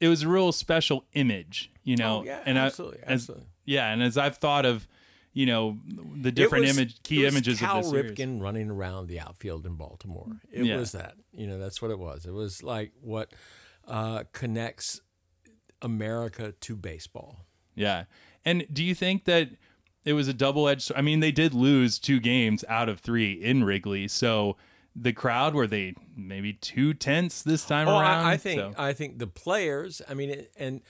it 0.00 0.08
was 0.08 0.22
a 0.22 0.28
real 0.28 0.52
special 0.52 1.04
image, 1.14 1.70
you 1.82 1.96
know. 1.96 2.20
Oh, 2.20 2.24
yeah, 2.24 2.42
and 2.46 2.58
I- 2.58 2.66
absolutely, 2.66 2.98
as- 3.02 3.22
absolutely. 3.22 3.46
yeah, 3.64 3.92
and 3.92 4.02
as 4.02 4.16
I've 4.16 4.36
thought 4.36 4.64
of, 4.64 4.86
you 5.32 5.44
know, 5.46 5.78
the 6.14 6.30
different 6.32 6.66
was- 6.66 6.78
image, 6.78 7.02
key 7.02 7.26
images 7.26 7.58
Cal 7.58 7.78
of 7.78 7.82
this 7.82 7.90
series. 7.90 8.12
Ripken 8.12 8.40
running 8.40 8.70
around 8.70 9.08
the 9.08 9.18
outfield 9.20 9.66
in 9.66 9.74
Baltimore. 9.74 10.28
It 10.52 10.64
Yeah. 10.66 10.76
was 10.76 10.92
that. 10.92 11.14
You 11.32 11.46
know, 11.46 11.58
that's 11.58 11.82
what 11.82 11.90
it 11.90 11.98
was. 11.98 12.24
It 12.26 12.32
was 12.32 12.62
like 12.62 12.92
what 13.00 13.32
uh, 13.88 14.24
connects 14.32 15.00
America 15.86 16.52
to 16.60 16.76
baseball. 16.76 17.46
Yeah. 17.74 18.04
And 18.44 18.66
do 18.72 18.82
you 18.84 18.94
think 18.94 19.24
that 19.24 19.50
it 20.04 20.12
was 20.12 20.28
a 20.28 20.34
double 20.34 20.68
edged? 20.68 20.90
I 20.94 21.00
mean, 21.00 21.20
they 21.20 21.32
did 21.32 21.54
lose 21.54 21.98
two 21.98 22.20
games 22.20 22.64
out 22.68 22.88
of 22.88 23.00
three 23.00 23.32
in 23.32 23.64
Wrigley. 23.64 24.08
So 24.08 24.56
the 24.94 25.12
crowd 25.12 25.54
were 25.54 25.66
they 25.66 25.94
maybe 26.16 26.52
two 26.54 26.92
tenths 26.94 27.42
this 27.42 27.64
time 27.64 27.86
Oh, 27.88 27.98
around? 28.00 28.24
I, 28.26 28.32
I 28.32 28.36
think 28.36 28.60
So- 28.60 28.74
I 28.76 28.92
think 28.92 29.18
the 29.18 29.26
players. 29.26 30.02
I 30.08 30.14
mean, 30.14 30.46
and 30.56 30.80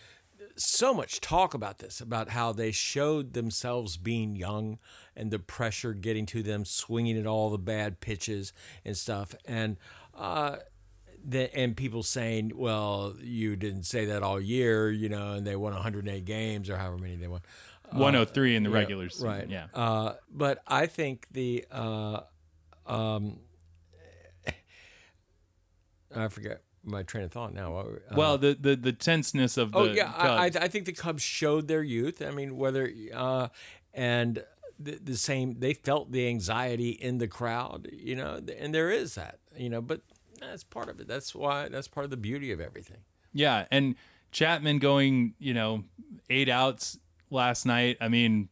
so 0.56 0.94
much 0.94 1.20
talk 1.20 1.52
about 1.54 1.78
this 1.78 2.00
about 2.00 2.30
how 2.30 2.50
they 2.52 2.72
showed 2.72 3.34
themselves 3.34 3.98
being 3.98 4.34
young 4.36 4.78
and 5.14 5.30
the 5.30 5.38
pressure 5.38 5.92
getting 5.92 6.24
to 6.26 6.42
them, 6.42 6.64
swinging 6.64 7.18
at 7.18 7.26
all 7.26 7.50
the 7.50 7.58
bad 7.58 8.00
pitches 8.00 8.52
and 8.84 8.96
stuff, 8.96 9.34
and. 9.44 9.76
Uh, 10.14 10.56
the, 11.28 11.54
and 11.56 11.76
people 11.76 12.02
saying, 12.02 12.52
"Well, 12.54 13.14
you 13.20 13.56
didn't 13.56 13.82
say 13.84 14.04
that 14.06 14.22
all 14.22 14.40
year," 14.40 14.90
you 14.90 15.08
know, 15.08 15.32
and 15.32 15.46
they 15.46 15.56
won 15.56 15.72
108 15.72 16.24
games 16.24 16.70
or 16.70 16.76
however 16.76 16.98
many 16.98 17.16
they 17.16 17.28
won. 17.28 17.40
103 17.92 18.56
in 18.56 18.62
the 18.64 18.70
Yeah, 18.70 18.74
regular 18.76 19.08
season. 19.08 19.28
right? 19.28 19.48
Yeah. 19.48 19.66
Uh, 19.74 20.14
but 20.30 20.62
I 20.66 20.86
think 20.86 21.26
the 21.32 21.64
uh, 21.70 22.20
um, 22.86 23.38
I 26.14 26.28
forget 26.28 26.62
my 26.84 27.02
train 27.02 27.24
of 27.24 27.32
thought 27.32 27.52
now. 27.52 27.76
Uh, 27.76 27.84
well, 28.14 28.38
the, 28.38 28.56
the 28.58 28.76
the 28.76 28.92
tenseness 28.92 29.56
of 29.56 29.72
the 29.72 29.78
oh 29.78 29.84
yeah, 29.84 30.12
I, 30.16 30.28
I, 30.28 30.46
I 30.46 30.68
think 30.68 30.86
the 30.86 30.92
Cubs 30.92 31.22
showed 31.22 31.68
their 31.68 31.82
youth. 31.82 32.22
I 32.22 32.30
mean, 32.30 32.56
whether 32.56 32.90
uh, 33.12 33.48
and 33.92 34.44
the, 34.78 34.98
the 35.02 35.16
same, 35.16 35.58
they 35.58 35.74
felt 35.74 36.12
the 36.12 36.28
anxiety 36.28 36.90
in 36.90 37.18
the 37.18 37.28
crowd, 37.28 37.88
you 37.92 38.14
know, 38.14 38.40
and 38.58 38.74
there 38.74 38.90
is 38.90 39.14
that, 39.14 39.38
you 39.56 39.68
know, 39.70 39.80
but 39.80 40.02
that's 40.40 40.64
part 40.64 40.88
of 40.88 41.00
it. 41.00 41.08
That's 41.08 41.34
why 41.34 41.68
that's 41.68 41.88
part 41.88 42.04
of 42.04 42.10
the 42.10 42.16
beauty 42.16 42.52
of 42.52 42.60
everything. 42.60 42.98
yeah, 43.32 43.66
and 43.70 43.94
Chapman 44.32 44.78
going, 44.78 45.34
you 45.38 45.54
know, 45.54 45.84
eight 46.30 46.48
outs 46.48 46.98
last 47.30 47.64
night. 47.66 47.96
I 48.00 48.08
mean, 48.08 48.48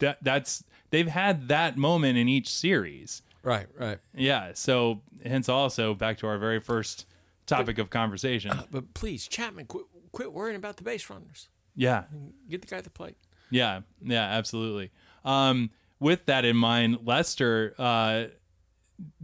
that 0.00 0.18
that's 0.22 0.64
they've 0.90 1.08
had 1.08 1.48
that 1.48 1.76
moment 1.76 2.18
in 2.18 2.28
each 2.28 2.48
series. 2.48 3.22
Right, 3.42 3.66
right. 3.78 3.98
Yeah. 4.14 4.50
So 4.54 5.00
hence 5.24 5.48
also 5.48 5.94
back 5.94 6.18
to 6.18 6.26
our 6.26 6.36
very 6.38 6.60
first 6.60 7.06
topic 7.46 7.78
of 7.78 7.88
conversation. 7.88 8.52
But 8.70 8.92
please, 8.94 9.26
Chapman, 9.28 9.66
quit, 9.66 9.84
quit 10.12 10.32
worrying 10.32 10.56
about 10.56 10.76
the 10.76 10.82
base 10.82 11.08
runners. 11.08 11.48
Yeah. 11.74 12.04
Get 12.50 12.60
the 12.60 12.66
guy 12.66 12.78
at 12.78 12.84
the 12.84 12.90
plate. 12.90 13.16
Yeah, 13.50 13.80
yeah, 14.02 14.24
absolutely. 14.24 14.90
Um, 15.24 15.70
with 16.00 16.26
that 16.26 16.44
in 16.44 16.56
mind, 16.56 16.98
Lester, 17.04 17.74
uh, 17.78 18.24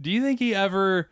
do 0.01 0.09
you 0.09 0.21
think 0.23 0.39
he 0.39 0.55
ever 0.55 1.09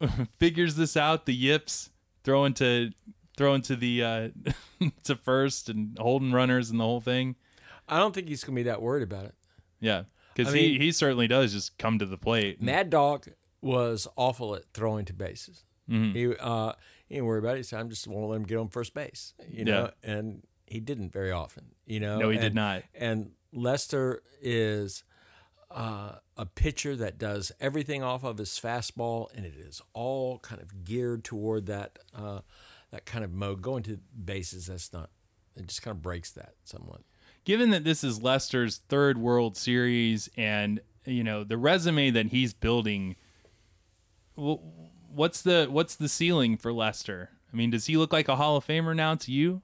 figures 0.38 0.76
this 0.76 0.96
out? 0.96 1.26
The 1.26 1.34
yips 1.34 1.90
throwing 2.22 2.54
to 2.54 2.90
throwing 3.36 3.62
to 3.62 3.76
the 3.76 4.02
uh, 4.02 4.28
to 5.04 5.16
first 5.16 5.68
and 5.68 5.96
holding 5.98 6.32
runners 6.32 6.70
and 6.70 6.78
the 6.80 6.84
whole 6.84 7.00
thing. 7.00 7.36
I 7.88 7.98
don't 7.98 8.14
think 8.14 8.28
he's 8.28 8.44
going 8.44 8.54
to 8.56 8.60
be 8.60 8.62
that 8.64 8.80
worried 8.80 9.02
about 9.02 9.26
it. 9.26 9.34
Yeah, 9.80 10.04
because 10.34 10.52
I 10.52 10.56
he 10.58 10.68
mean- 10.72 10.80
he 10.80 10.92
certainly 10.92 11.28
does 11.28 11.52
just 11.52 11.78
come 11.78 11.98
to 11.98 12.06
the 12.06 12.16
plate. 12.18 12.62
Mad 12.62 12.90
Dog 12.90 13.26
was 13.60 14.06
awful 14.16 14.54
at 14.54 14.64
throwing 14.72 15.04
to 15.06 15.12
bases. 15.12 15.64
Mm-hmm. 15.90 16.12
He 16.12 16.34
uh, 16.40 16.72
he 17.06 17.14
didn't 17.16 17.26
worry 17.26 17.38
about 17.40 17.54
it. 17.54 17.58
He 17.58 17.62
said, 17.64 17.80
"I'm 17.80 17.90
just 17.90 18.06
won't 18.06 18.30
let 18.30 18.36
him 18.36 18.44
get 18.44 18.56
on 18.58 18.68
first 18.68 18.94
base," 18.94 19.34
you 19.48 19.64
know. 19.64 19.90
And 20.02 20.42
he 20.66 20.80
didn't 20.80 21.12
very 21.12 21.30
often, 21.30 21.66
you 21.84 22.00
know. 22.00 22.18
No, 22.18 22.30
he 22.30 22.38
did 22.38 22.54
not. 22.54 22.82
And 22.94 23.32
Lester 23.52 24.22
is 24.40 25.04
uh, 25.74 26.12
a 26.36 26.46
pitcher 26.46 26.94
that 26.96 27.18
does 27.18 27.50
everything 27.60 28.02
off 28.02 28.22
of 28.22 28.38
his 28.38 28.50
fastball, 28.50 29.28
and 29.34 29.44
it 29.44 29.54
is 29.56 29.82
all 29.92 30.38
kind 30.38 30.62
of 30.62 30.84
geared 30.84 31.24
toward 31.24 31.66
that 31.66 31.98
uh, 32.16 32.40
that 32.90 33.04
kind 33.04 33.24
of 33.24 33.32
mode. 33.32 33.60
Going 33.60 33.82
to 33.84 33.98
bases, 34.24 34.66
that's 34.66 34.92
not. 34.92 35.10
It 35.56 35.66
just 35.66 35.82
kind 35.82 35.96
of 35.96 36.02
breaks 36.02 36.30
that 36.32 36.54
somewhat. 36.64 37.02
Given 37.44 37.70
that 37.70 37.84
this 37.84 38.04
is 38.04 38.22
Lester's 38.22 38.82
third 38.88 39.18
World 39.18 39.56
Series, 39.56 40.30
and 40.36 40.80
you 41.04 41.24
know 41.24 41.42
the 41.42 41.58
resume 41.58 42.10
that 42.10 42.26
he's 42.26 42.54
building, 42.54 43.16
what's 44.36 45.42
the 45.42 45.66
what's 45.68 45.96
the 45.96 46.08
ceiling 46.08 46.56
for 46.56 46.72
Lester? 46.72 47.30
I 47.52 47.56
mean, 47.56 47.70
does 47.70 47.86
he 47.86 47.96
look 47.96 48.12
like 48.12 48.28
a 48.28 48.36
Hall 48.36 48.56
of 48.56 48.66
Famer 48.66 48.94
now 48.94 49.16
to 49.16 49.32
you? 49.32 49.62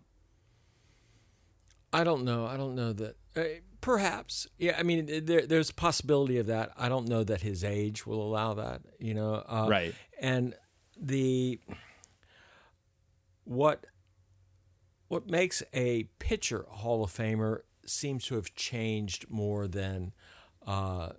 I 1.92 2.04
don't 2.04 2.24
know. 2.24 2.46
I 2.46 2.56
don't 2.56 2.74
know 2.74 2.92
that. 2.92 3.16
Uh, 3.36 3.60
perhaps, 3.80 4.46
yeah. 4.58 4.76
I 4.78 4.82
mean, 4.82 5.24
there, 5.24 5.46
there's 5.46 5.70
a 5.70 5.74
possibility 5.74 6.38
of 6.38 6.46
that. 6.46 6.72
I 6.76 6.88
don't 6.88 7.08
know 7.08 7.24
that 7.24 7.40
his 7.42 7.64
age 7.64 8.06
will 8.06 8.22
allow 8.22 8.54
that. 8.54 8.82
You 8.98 9.14
know, 9.14 9.34
uh, 9.46 9.66
Right. 9.68 9.94
And 10.20 10.54
the 11.00 11.60
what 13.44 13.86
what 15.08 15.28
makes 15.28 15.62
a 15.74 16.04
pitcher 16.18 16.66
a 16.70 16.76
Hall 16.76 17.02
of 17.02 17.10
Famer 17.10 17.60
seems 17.84 18.24
to 18.26 18.36
have 18.36 18.54
changed 18.54 19.28
more 19.28 19.66
than 19.66 20.12
uh, 20.66 21.10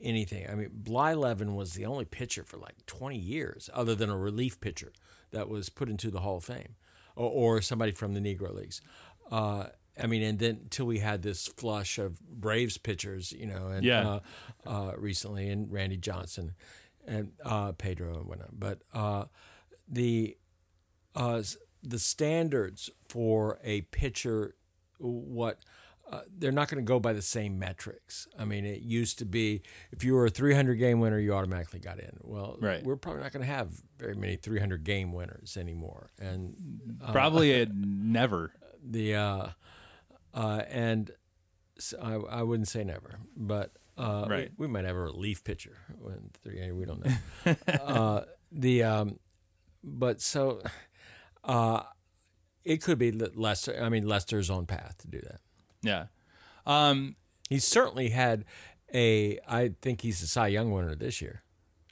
anything. 0.00 0.48
I 0.48 0.54
mean, 0.54 0.70
Blyleven 0.82 1.56
was 1.56 1.72
the 1.72 1.86
only 1.86 2.04
pitcher 2.04 2.44
for 2.44 2.56
like 2.56 2.86
20 2.86 3.16
years, 3.18 3.68
other 3.74 3.94
than 3.94 4.10
a 4.10 4.16
relief 4.16 4.60
pitcher 4.60 4.92
that 5.32 5.48
was 5.48 5.68
put 5.68 5.88
into 5.88 6.10
the 6.10 6.20
Hall 6.20 6.36
of 6.36 6.44
Fame, 6.44 6.76
or, 7.16 7.56
or 7.56 7.62
somebody 7.62 7.90
from 7.90 8.14
the 8.14 8.20
Negro 8.20 8.54
Leagues. 8.54 8.80
Uh, 9.30 9.66
I 9.98 10.06
mean, 10.06 10.22
and 10.22 10.38
then 10.38 10.58
until 10.64 10.86
we 10.86 10.98
had 10.98 11.22
this 11.22 11.46
flush 11.46 11.98
of 11.98 12.20
Braves 12.20 12.76
pitchers, 12.78 13.32
you 13.32 13.46
know, 13.46 13.68
and 13.68 13.84
Yeah. 13.84 14.08
uh, 14.08 14.20
uh, 14.66 14.92
recently, 14.98 15.48
and 15.48 15.70
Randy 15.72 15.96
Johnson, 15.96 16.54
and 17.06 17.32
uh, 17.44 17.72
Pedro 17.72 18.18
and 18.18 18.26
whatnot. 18.26 18.58
But 18.58 18.82
uh, 18.92 19.24
the 19.88 20.36
uh, 21.14 21.42
the 21.82 21.98
standards 21.98 22.90
for 23.08 23.58
a 23.64 23.82
pitcher, 23.82 24.54
what 24.98 25.60
uh, 26.10 26.20
they're 26.38 26.52
not 26.52 26.68
going 26.68 26.84
to 26.84 26.86
go 26.86 27.00
by 27.00 27.12
the 27.12 27.22
same 27.22 27.58
metrics. 27.58 28.28
I 28.38 28.44
mean, 28.44 28.64
it 28.64 28.82
used 28.82 29.18
to 29.20 29.24
be 29.24 29.62
if 29.92 30.04
you 30.04 30.14
were 30.14 30.26
a 30.26 30.30
300 30.30 30.74
game 30.74 31.00
winner, 31.00 31.18
you 31.18 31.32
automatically 31.34 31.80
got 31.80 31.98
in. 31.98 32.18
Well, 32.22 32.58
Right. 32.60 32.84
we're 32.84 32.96
probably 32.96 33.22
not 33.22 33.32
going 33.32 33.44
to 33.46 33.50
have 33.52 33.82
very 33.98 34.14
many 34.14 34.36
300 34.36 34.84
game 34.84 35.12
winners 35.12 35.56
anymore, 35.56 36.10
and 36.20 36.54
Probably 37.12 37.66
never. 37.74 38.52
the 38.88 39.54
uh, 40.36 40.62
and 40.68 41.10
s 41.78 41.92
I 42.00 42.14
I 42.14 42.42
wouldn't 42.42 42.68
say 42.68 42.84
never, 42.84 43.18
but 43.36 43.72
uh, 43.98 44.24
we- 44.28 44.34
Right. 44.34 44.50
we, 44.58 44.66
might 44.68 44.84
have 44.84 44.94
a 44.96 45.00
relief 45.00 45.42
pitcher 45.42 45.78
when 45.98 46.30
three. 46.44 46.70
We 46.72 46.84
don't 46.84 47.04
know. 47.04 47.56
uh, 47.82 48.20
the 48.52 48.82
um, 48.84 49.18
but 49.82 50.20
so 50.20 50.60
uh, 51.44 51.82
it 52.64 52.82
could 52.82 52.98
be 52.98 53.10
Lester. 53.12 53.78
I 53.82 53.88
mean, 53.88 54.06
Lester's 54.06 54.50
on 54.50 54.66
path 54.66 54.98
to 54.98 55.08
do 55.08 55.20
that. 55.20 55.40
Yeah. 55.82 56.06
Um, 56.66 57.16
He's 57.48 57.64
certainly 57.64 58.08
had 58.10 58.44
a. 58.92 59.38
I 59.48 59.74
think 59.80 60.00
he's 60.00 60.20
a 60.22 60.26
Cy 60.26 60.48
Young 60.48 60.72
winner 60.72 60.96
this 60.96 61.20
year. 61.22 61.42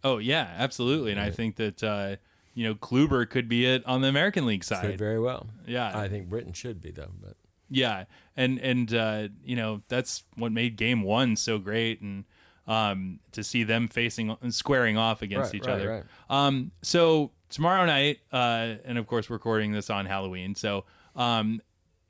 oh 0.03 0.19
yeah, 0.19 0.53
absolutely. 0.59 1.13
And 1.13 1.21
I 1.21 1.31
think 1.31 1.57
that 1.57 1.83
uh, 1.83 2.17
you 2.55 2.65
know 2.67 2.75
Kluber 2.75 3.29
could 3.31 3.49
be 3.49 3.65
it 3.67 3.87
on 3.87 4.01
the 4.01 4.09
American 4.09 4.47
League 4.47 4.63
Could 4.63 4.77
side. 4.77 4.99
very 4.99 5.21
well. 5.21 5.47
Yeah. 5.67 5.97
I 5.97 6.09
think 6.09 6.29
Britton 6.29 6.53
should 6.55 6.81
be 6.81 6.91
though, 6.91 7.13
but 7.21 7.37
Yeah, 7.75 8.05
and 8.37 8.59
and 8.59 8.93
uh, 8.95 9.29
you 9.45 9.57
know 9.57 9.83
that's 9.89 10.25
what 10.37 10.53
made 10.53 10.77
Game 10.77 11.03
One 11.03 11.37
so 11.37 11.59
great, 11.59 12.01
and 12.01 12.25
um, 12.67 13.21
to 13.33 13.43
see 13.45 13.63
them 13.65 13.89
facing 13.89 14.37
squaring 14.51 14.97
off 14.97 15.23
against 15.23 15.53
Right, 15.53 15.55
each 15.63 15.67
right, 15.67 15.75
other. 15.75 15.89
right. 15.91 16.05
Um, 16.31 16.71
so 16.83 17.31
tomorrow 17.51 17.85
night, 17.87 18.21
uh, 18.33 18.77
and 18.85 18.97
of 18.99 19.07
course, 19.07 19.29
we're 19.29 19.37
recording 19.37 19.73
this 19.73 19.91
on 19.91 20.07
Halloween, 20.07 20.55
so 20.55 20.85
um, 21.15 21.61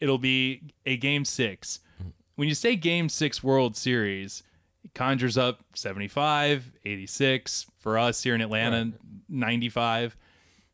it'll 0.00 0.18
be 0.18 0.62
a 0.86 0.96
Game 0.96 1.24
Six. 1.24 1.80
When 2.36 2.48
you 2.48 2.54
say 2.54 2.74
Game 2.76 3.08
Six 3.08 3.42
World 3.44 3.76
Series, 3.76 4.42
it 4.84 4.92
conjures 4.92 5.38
up 5.38 5.60
75, 5.74 6.72
86 6.84 7.66
for 7.78 7.96
us 7.96 8.22
here 8.24 8.34
in 8.34 8.40
Atlanta, 8.40 8.92
95. 9.28 10.16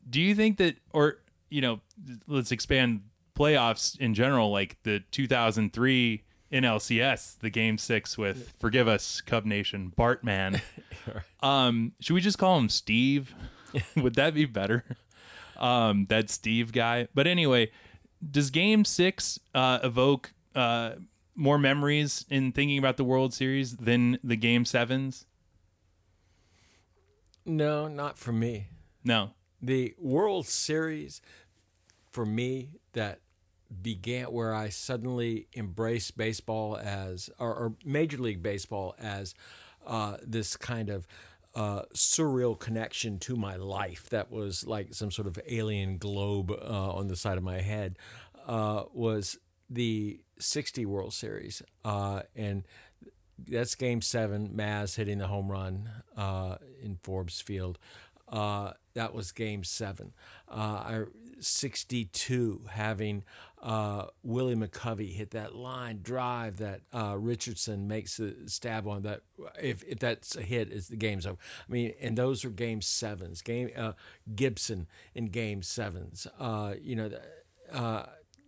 Do 0.09 0.19
you 0.19 0.33
think 0.33 0.57
that, 0.57 0.77
or 0.91 1.19
you 1.49 1.61
know, 1.61 1.81
let's 2.27 2.51
expand 2.51 3.01
playoffs 3.35 3.97
in 3.99 4.13
general, 4.13 4.51
like 4.51 4.81
the 4.83 5.01
2003 5.11 6.23
NLCS, 6.51 7.39
the 7.39 7.49
Game 7.49 7.77
Six 7.77 8.17
with 8.17 8.53
forgive 8.59 8.87
us, 8.87 9.21
Cub 9.21 9.45
Nation, 9.45 9.93
Bartman. 9.97 10.61
um, 11.43 11.93
should 11.99 12.13
we 12.13 12.21
just 12.21 12.37
call 12.37 12.57
him 12.57 12.69
Steve? 12.69 13.33
Would 13.95 14.15
that 14.15 14.33
be 14.33 14.45
better? 14.45 14.83
Um, 15.57 16.07
that 16.09 16.29
Steve 16.29 16.73
guy. 16.73 17.07
But 17.13 17.27
anyway, 17.27 17.71
does 18.29 18.49
Game 18.49 18.83
Six 18.83 19.39
uh, 19.55 19.79
evoke 19.83 20.33
uh, 20.55 20.93
more 21.35 21.57
memories 21.57 22.25
in 22.29 22.51
thinking 22.51 22.77
about 22.77 22.97
the 22.97 23.03
World 23.03 23.33
Series 23.33 23.77
than 23.77 24.19
the 24.23 24.35
Game 24.35 24.65
Sevens? 24.65 25.25
No, 27.45 27.87
not 27.87 28.17
for 28.17 28.31
me. 28.31 28.67
No. 29.03 29.31
The 29.61 29.95
World 29.97 30.47
Series, 30.47 31.21
for 32.11 32.25
me, 32.25 32.69
that 32.93 33.19
began 33.81 34.25
where 34.25 34.53
I 34.53 34.69
suddenly 34.69 35.47
embraced 35.55 36.17
baseball 36.17 36.77
as, 36.77 37.29
or, 37.39 37.53
or 37.53 37.73
Major 37.85 38.17
League 38.17 38.43
Baseball 38.43 38.95
as 38.99 39.33
uh, 39.85 40.17
this 40.25 40.57
kind 40.57 40.89
of 40.89 41.07
uh, 41.55 41.83
surreal 41.93 42.57
connection 42.57 43.19
to 43.19 43.35
my 43.35 43.55
life 43.55 44.09
that 44.09 44.31
was 44.31 44.65
like 44.65 44.93
some 44.93 45.11
sort 45.11 45.27
of 45.27 45.39
alien 45.47 45.97
globe 45.97 46.51
uh, 46.51 46.93
on 46.93 47.07
the 47.07 47.15
side 47.15 47.37
of 47.37 47.43
my 47.43 47.61
head, 47.61 47.97
uh, 48.47 48.83
was 48.93 49.37
the 49.69 50.19
60 50.39 50.85
World 50.85 51.13
Series. 51.13 51.61
Uh, 51.83 52.21
and 52.35 52.63
that's 53.37 53.75
game 53.75 54.01
seven. 54.01 54.49
Maz 54.49 54.95
hitting 54.95 55.17
the 55.17 55.27
home 55.27 55.51
run 55.51 55.89
uh, 56.15 56.57
in 56.81 56.97
Forbes 57.03 57.41
Field. 57.41 57.77
That 58.93 59.13
was 59.13 59.31
game 59.31 59.63
seven. 59.63 60.11
I, 60.49 61.03
62 61.41 62.61
having 62.71 63.23
uh, 63.61 64.07
Willie 64.23 64.55
McCovey 64.55 65.13
hit 65.13 65.31
that 65.31 65.55
line 65.55 65.99
drive 66.01 66.57
that 66.57 66.81
uh, 66.93 67.15
Richardson 67.17 67.87
makes 67.87 68.17
the 68.17 68.35
stab 68.47 68.87
on 68.87 69.03
that 69.03 69.21
if, 69.61 69.83
if 69.83 69.99
that's 69.99 70.35
a 70.35 70.41
hit 70.41 70.71
is 70.71 70.87
the 70.87 70.95
game's 70.95 71.25
over. 71.25 71.37
I 71.67 71.71
mean 71.71 71.93
and 72.01 72.17
those 72.17 72.43
are 72.45 72.49
game 72.49 72.81
sevens. 72.81 73.41
Game 73.41 73.69
uh, 73.77 73.93
Gibson 74.33 74.87
in 75.13 75.25
game 75.25 75.61
sevens. 75.61 76.25
Uh, 76.39 76.73
you 76.81 76.95
know 76.95 77.11
uh, 77.71 78.05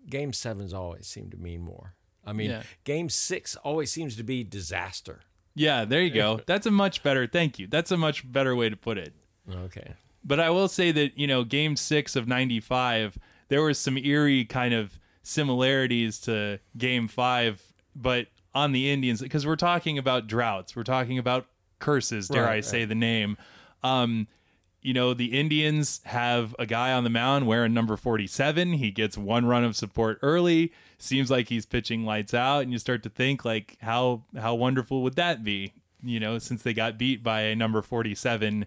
game 0.10 0.34
sevens 0.34 0.74
always 0.74 1.08
seem 1.08 1.30
to 1.30 1.38
mean 1.38 1.62
more. 1.62 1.94
I 2.26 2.34
mean 2.34 2.50
Yeah. 2.52 2.64
game 2.84 3.10
6 3.10 3.56
always 3.58 3.92
seems 3.92 4.16
to 4.16 4.24
be 4.24 4.44
disaster. 4.44 5.22
Yeah, 5.56 5.86
there 5.86 6.02
you 6.02 6.10
go. 6.10 6.40
That's 6.48 6.66
a 6.66 6.72
much 6.72 7.04
better. 7.04 7.28
Thank 7.28 7.60
you. 7.60 7.68
That's 7.68 7.92
a 7.92 7.98
much 7.98 8.30
better 8.32 8.56
way 8.56 8.70
to 8.70 8.76
put 8.78 8.98
it. 8.98 9.14
Okay. 9.52 9.94
But 10.24 10.39
I 10.39 10.50
will 10.50 10.68
say 10.68 10.92
that, 10.92 11.18
you 11.18 11.27
know, 11.27 11.44
game 11.44 11.75
six 11.75 12.15
of 12.15 12.27
95, 12.27 13.18
there 13.50 13.62
was 13.62 13.77
some 13.77 13.98
eerie 13.98 14.46
kind 14.46 14.74
of 14.74 15.00
similarities 15.22 16.20
to 16.20 16.60
game 16.77 17.08
five, 17.08 17.62
but 17.96 18.27
on 18.56 18.72
the 18.72 18.92
Indians, 18.92 19.22
because 19.22 19.46
we're 19.46 19.56
talking 19.56 19.98
about 19.98 20.27
droughts, 20.27 20.75
we're 20.75 20.84
talking 20.84 21.18
about 21.18 21.48
curses, 21.80 22.27
dare 22.27 22.44
Right, 22.44 22.58
I 22.58 22.62
say 22.62 22.86
the 22.86 22.96
name. 22.96 23.38
Um, 23.84 24.27
you 24.82 24.94
know, 24.94 25.13
the 25.13 25.38
Indians 25.38 26.01
have 26.06 26.56
a 26.60 26.65
guy 26.65 26.92
on 26.92 27.03
the 27.03 27.10
mound 27.10 27.48
wearing 27.48 27.74
number 27.74 27.96
47. 27.96 28.74
He 28.74 28.92
gets 28.92 29.18
one 29.18 29.46
run 29.46 29.63
of 29.63 29.75
support 29.75 30.20
early. 30.22 30.74
Seems 30.98 31.31
like 31.31 31.50
he's 31.50 31.66
pitching 31.66 32.05
lights 32.05 32.33
out, 32.33 32.64
and 32.64 32.72
you 32.72 32.77
start 32.77 33.01
to 33.03 33.09
think 33.09 33.46
like 33.46 33.77
how 33.81 34.24
how 34.38 34.55
wonderful 34.55 35.01
would 35.03 35.16
that 35.16 35.44
be? 35.44 35.74
You 36.03 36.20
know, 36.20 36.38
since 36.38 36.64
they 36.64 36.74
got 36.74 36.98
beat 36.98 37.24
by 37.24 37.42
a 37.42 37.55
number 37.55 37.81
47 37.81 38.66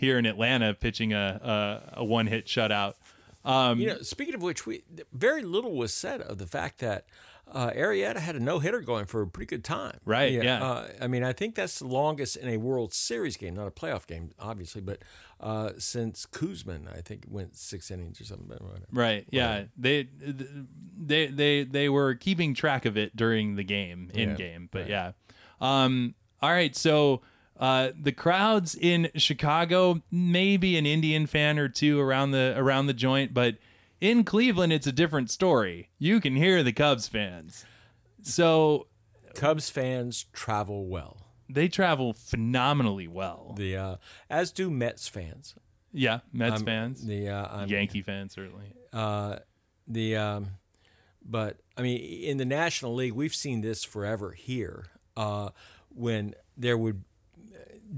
here 0.00 0.18
in 0.18 0.26
Atlanta 0.26 0.74
pitching 0.74 1.12
a 1.12 1.82
a, 1.94 2.00
a 2.00 2.04
one 2.04 2.26
hit 2.26 2.46
shutout. 2.46 2.94
Um, 3.44 3.78
You 3.78 3.86
know, 3.88 4.02
speaking 4.02 4.34
of 4.34 4.42
which, 4.42 4.66
we 4.66 4.82
very 5.12 5.42
little 5.42 5.74
was 5.76 5.94
said 5.94 6.20
of 6.20 6.38
the 6.38 6.46
fact 6.46 6.78
that 6.80 7.04
uh, 7.52 7.70
Arrieta 7.70 8.18
had 8.18 8.36
a 8.36 8.40
no 8.40 8.58
hitter 8.60 8.80
going 8.80 9.06
for 9.06 9.22
a 9.22 9.26
pretty 9.26 9.46
good 9.46 9.64
time. 9.64 9.98
Right, 10.04 10.32
yeah. 10.32 10.62
Uh, 10.62 10.88
I 11.00 11.06
mean, 11.08 11.24
I 11.24 11.32
think 11.32 11.54
that's 11.54 11.78
the 11.80 11.86
longest 11.86 12.36
in 12.36 12.48
a 12.48 12.58
World 12.58 12.92
Series 12.92 13.36
game, 13.36 13.54
not 13.54 13.66
a 13.66 13.70
playoff 13.70 14.06
game, 14.06 14.30
obviously, 14.38 14.80
but 14.82 14.98
uh, 15.40 15.70
since 15.78 16.26
Kuzman, 16.26 16.86
I 16.96 17.00
think 17.00 17.24
went 17.28 17.56
six 17.56 17.90
innings 17.90 18.20
or 18.20 18.24
something. 18.24 18.56
Right. 18.92 19.26
Yeah. 19.30 19.64
They 19.76 20.08
they 20.98 21.26
they 21.26 21.64
they 21.64 21.88
were 21.88 22.14
keeping 22.14 22.54
track 22.54 22.84
of 22.84 22.96
it 22.96 23.16
during 23.16 23.56
the 23.56 23.64
game 23.64 24.10
in 24.14 24.30
Yeah, 24.30 24.34
game. 24.36 24.68
But 24.70 24.88
yeah. 24.88 25.12
Um 25.60 26.14
all 26.42 26.50
right, 26.50 26.74
so 26.76 27.22
uh 27.60 27.90
the 28.00 28.10
crowds 28.12 28.74
in 28.74 29.10
Chicago, 29.16 30.02
maybe 30.10 30.76
an 30.76 30.86
Indian 30.86 31.26
fan 31.26 31.58
or 31.58 31.68
two 31.68 32.00
around 32.00 32.32
the 32.32 32.54
around 32.56 32.86
the 32.86 32.94
joint, 32.94 33.32
but 33.32 33.56
in 34.00 34.24
Cleveland 34.24 34.72
it's 34.72 34.86
a 34.86 34.92
different 34.92 35.30
story. 35.30 35.90
You 35.98 36.20
can 36.20 36.34
hear 36.36 36.62
the 36.64 36.72
Cubs 36.72 37.06
fans. 37.06 37.64
So 38.22 38.86
Cubs 39.34 39.70
fans 39.70 40.26
travel 40.32 40.86
well. 40.88 41.26
they 41.48 41.68
travel 41.68 42.12
phenomenally 42.14 43.06
well. 43.08 43.54
The 43.56 43.76
uh, 43.76 43.96
as 44.28 44.50
do 44.52 44.70
Mets 44.70 45.06
fans. 45.08 45.54
Yeah, 45.92 46.20
Mets 46.32 46.62
fans, 46.62 47.04
The 47.04 47.28
uh, 47.28 47.66
Yankee 47.66 48.02
fans 48.02 48.32
certainly. 48.32 48.72
uh, 48.92 49.36
the 49.86 50.16
um, 50.16 50.46
but 51.24 51.58
I 51.76 51.82
mean 51.82 51.98
in 52.00 52.36
the 52.38 52.44
National 52.44 52.94
League 52.94 53.12
we've 53.12 53.34
seen 53.34 53.60
this 53.60 53.84
forever 53.84 54.32
here 54.32 54.86
uh, 55.16 55.50
when 55.88 56.34
there 56.56 56.78
would 56.78 57.02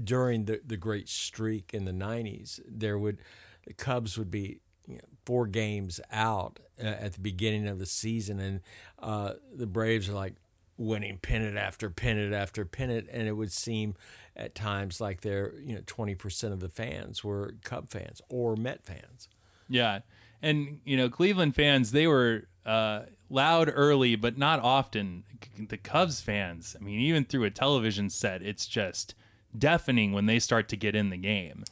during 0.03 0.45
the 0.45 0.61
the 0.65 0.77
great 0.77 1.09
streak 1.09 1.73
in 1.73 1.85
the 1.85 1.91
90s 1.91 2.59
there 2.67 2.97
would 2.97 3.19
the 3.65 3.73
Cubs 3.73 4.17
would 4.17 4.31
be 4.31 4.59
you 4.87 4.95
know, 4.95 5.01
four 5.25 5.47
games 5.47 5.99
out 6.11 6.59
uh, 6.81 6.87
at 6.87 7.13
the 7.13 7.19
beginning 7.19 7.67
of 7.67 7.79
the 7.79 7.85
season 7.85 8.39
and 8.39 8.61
uh, 8.99 9.33
the 9.55 9.67
Braves 9.67 10.09
are 10.09 10.13
like 10.13 10.35
winning 10.77 11.19
pennant 11.19 11.57
after 11.57 11.89
pennant 11.89 12.33
after 12.33 12.65
pennant 12.65 13.07
and 13.11 13.27
it 13.27 13.33
would 13.33 13.51
seem 13.51 13.95
at 14.35 14.55
times 14.55 14.99
like 14.99 15.21
they're 15.21 15.53
you 15.63 15.75
know 15.75 15.81
20% 15.81 16.51
of 16.51 16.59
the 16.59 16.69
fans 16.69 17.23
were 17.23 17.55
Cub 17.63 17.89
fans 17.89 18.21
or 18.29 18.55
Met 18.55 18.83
fans 18.83 19.29
Yeah. 19.69 19.99
And, 20.41 20.81
you 20.83 20.97
know, 20.97 21.09
Cleveland 21.09 21.55
fans, 21.55 21.91
they 21.91 22.05
were 22.05 22.47
uh, 22.65 23.03
loud 23.29 23.71
early, 23.73 24.15
but 24.15 24.37
not 24.37 24.59
often. 24.59 25.23
The 25.57 25.77
Cubs 25.77 26.19
fans, 26.19 26.75
I 26.79 26.83
mean, 26.83 26.99
even 26.99 27.23
through 27.25 27.45
a 27.45 27.49
television 27.49 28.09
set, 28.09 28.41
it's 28.41 28.65
just 28.65 29.15
deafening 29.57 30.11
when 30.13 30.25
they 30.25 30.39
start 30.39 30.67
to 30.69 30.77
get 30.77 30.95
in 30.95 31.09
the 31.09 31.17
game. 31.17 31.63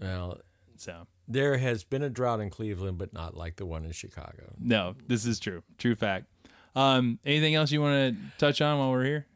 well 0.00 0.40
So, 0.76 1.06
There 1.28 1.58
has 1.58 1.84
been 1.84 2.02
a 2.02 2.10
drought 2.10 2.40
in 2.40 2.50
Cleveland, 2.50 2.98
but 2.98 3.12
not 3.12 3.36
like 3.36 3.56
the 3.56 3.66
one 3.66 3.84
in 3.84 3.92
Chicago. 3.92 4.54
no, 4.58 4.94
this 5.06 5.24
is 5.26 5.38
true. 5.38 5.62
True 5.78 5.94
fact. 5.94 6.26
Um, 6.74 7.18
anything 7.24 7.54
else 7.54 7.70
you 7.70 7.80
want 7.82 8.16
to 8.16 8.22
touch 8.38 8.60
on 8.60 8.78
while 8.78 8.90
we're 8.90 9.04
here? 9.04 9.26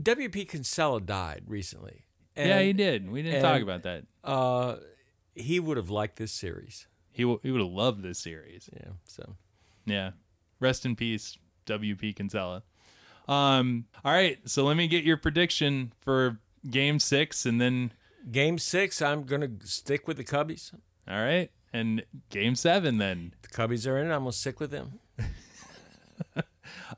WP 0.00 0.48
Kinsella 0.48 1.00
died 1.00 1.42
recently. 1.46 2.04
And, 2.34 2.48
yeah, 2.48 2.60
he 2.62 2.72
did. 2.72 3.10
We 3.10 3.22
didn't 3.22 3.36
and- 3.36 3.42
talk 3.44 3.62
about 3.62 3.82
that. 3.84 4.04
Uh, 4.24 4.76
he 5.34 5.60
would 5.60 5.76
have 5.76 5.90
liked 5.90 6.16
this 6.16 6.32
series. 6.32 6.86
He, 7.10 7.22
w- 7.22 7.40
he 7.42 7.50
would 7.50 7.60
have 7.60 7.70
loved 7.70 8.02
this 8.02 8.18
series. 8.18 8.68
Yeah. 8.72 8.92
So 9.04 9.36
Yeah. 9.86 10.12
Rest 10.60 10.84
in 10.86 10.96
peace, 10.96 11.36
WP 11.66 12.14
Kinsella. 12.16 12.62
Um, 13.28 13.84
all 14.04 14.12
right, 14.12 14.38
so 14.48 14.64
let 14.64 14.76
me 14.76 14.88
get 14.88 15.04
your 15.04 15.16
prediction 15.16 15.92
for 16.00 16.38
game 16.70 16.98
six 16.98 17.46
and 17.46 17.60
then 17.60 17.92
game 18.30 18.58
six, 18.58 19.02
I'm 19.02 19.24
gonna 19.24 19.50
stick 19.64 20.06
with 20.06 20.16
the 20.16 20.24
Cubbies. 20.24 20.72
all 21.08 21.22
right. 21.22 21.50
And 21.72 22.04
game 22.28 22.54
seven 22.54 22.98
then. 22.98 23.34
The 23.42 23.48
Cubbies 23.48 23.90
are 23.90 23.98
in. 23.98 24.10
I'm 24.10 24.20
gonna 24.20 24.32
stick 24.32 24.60
with 24.60 24.70
them. 24.70 24.98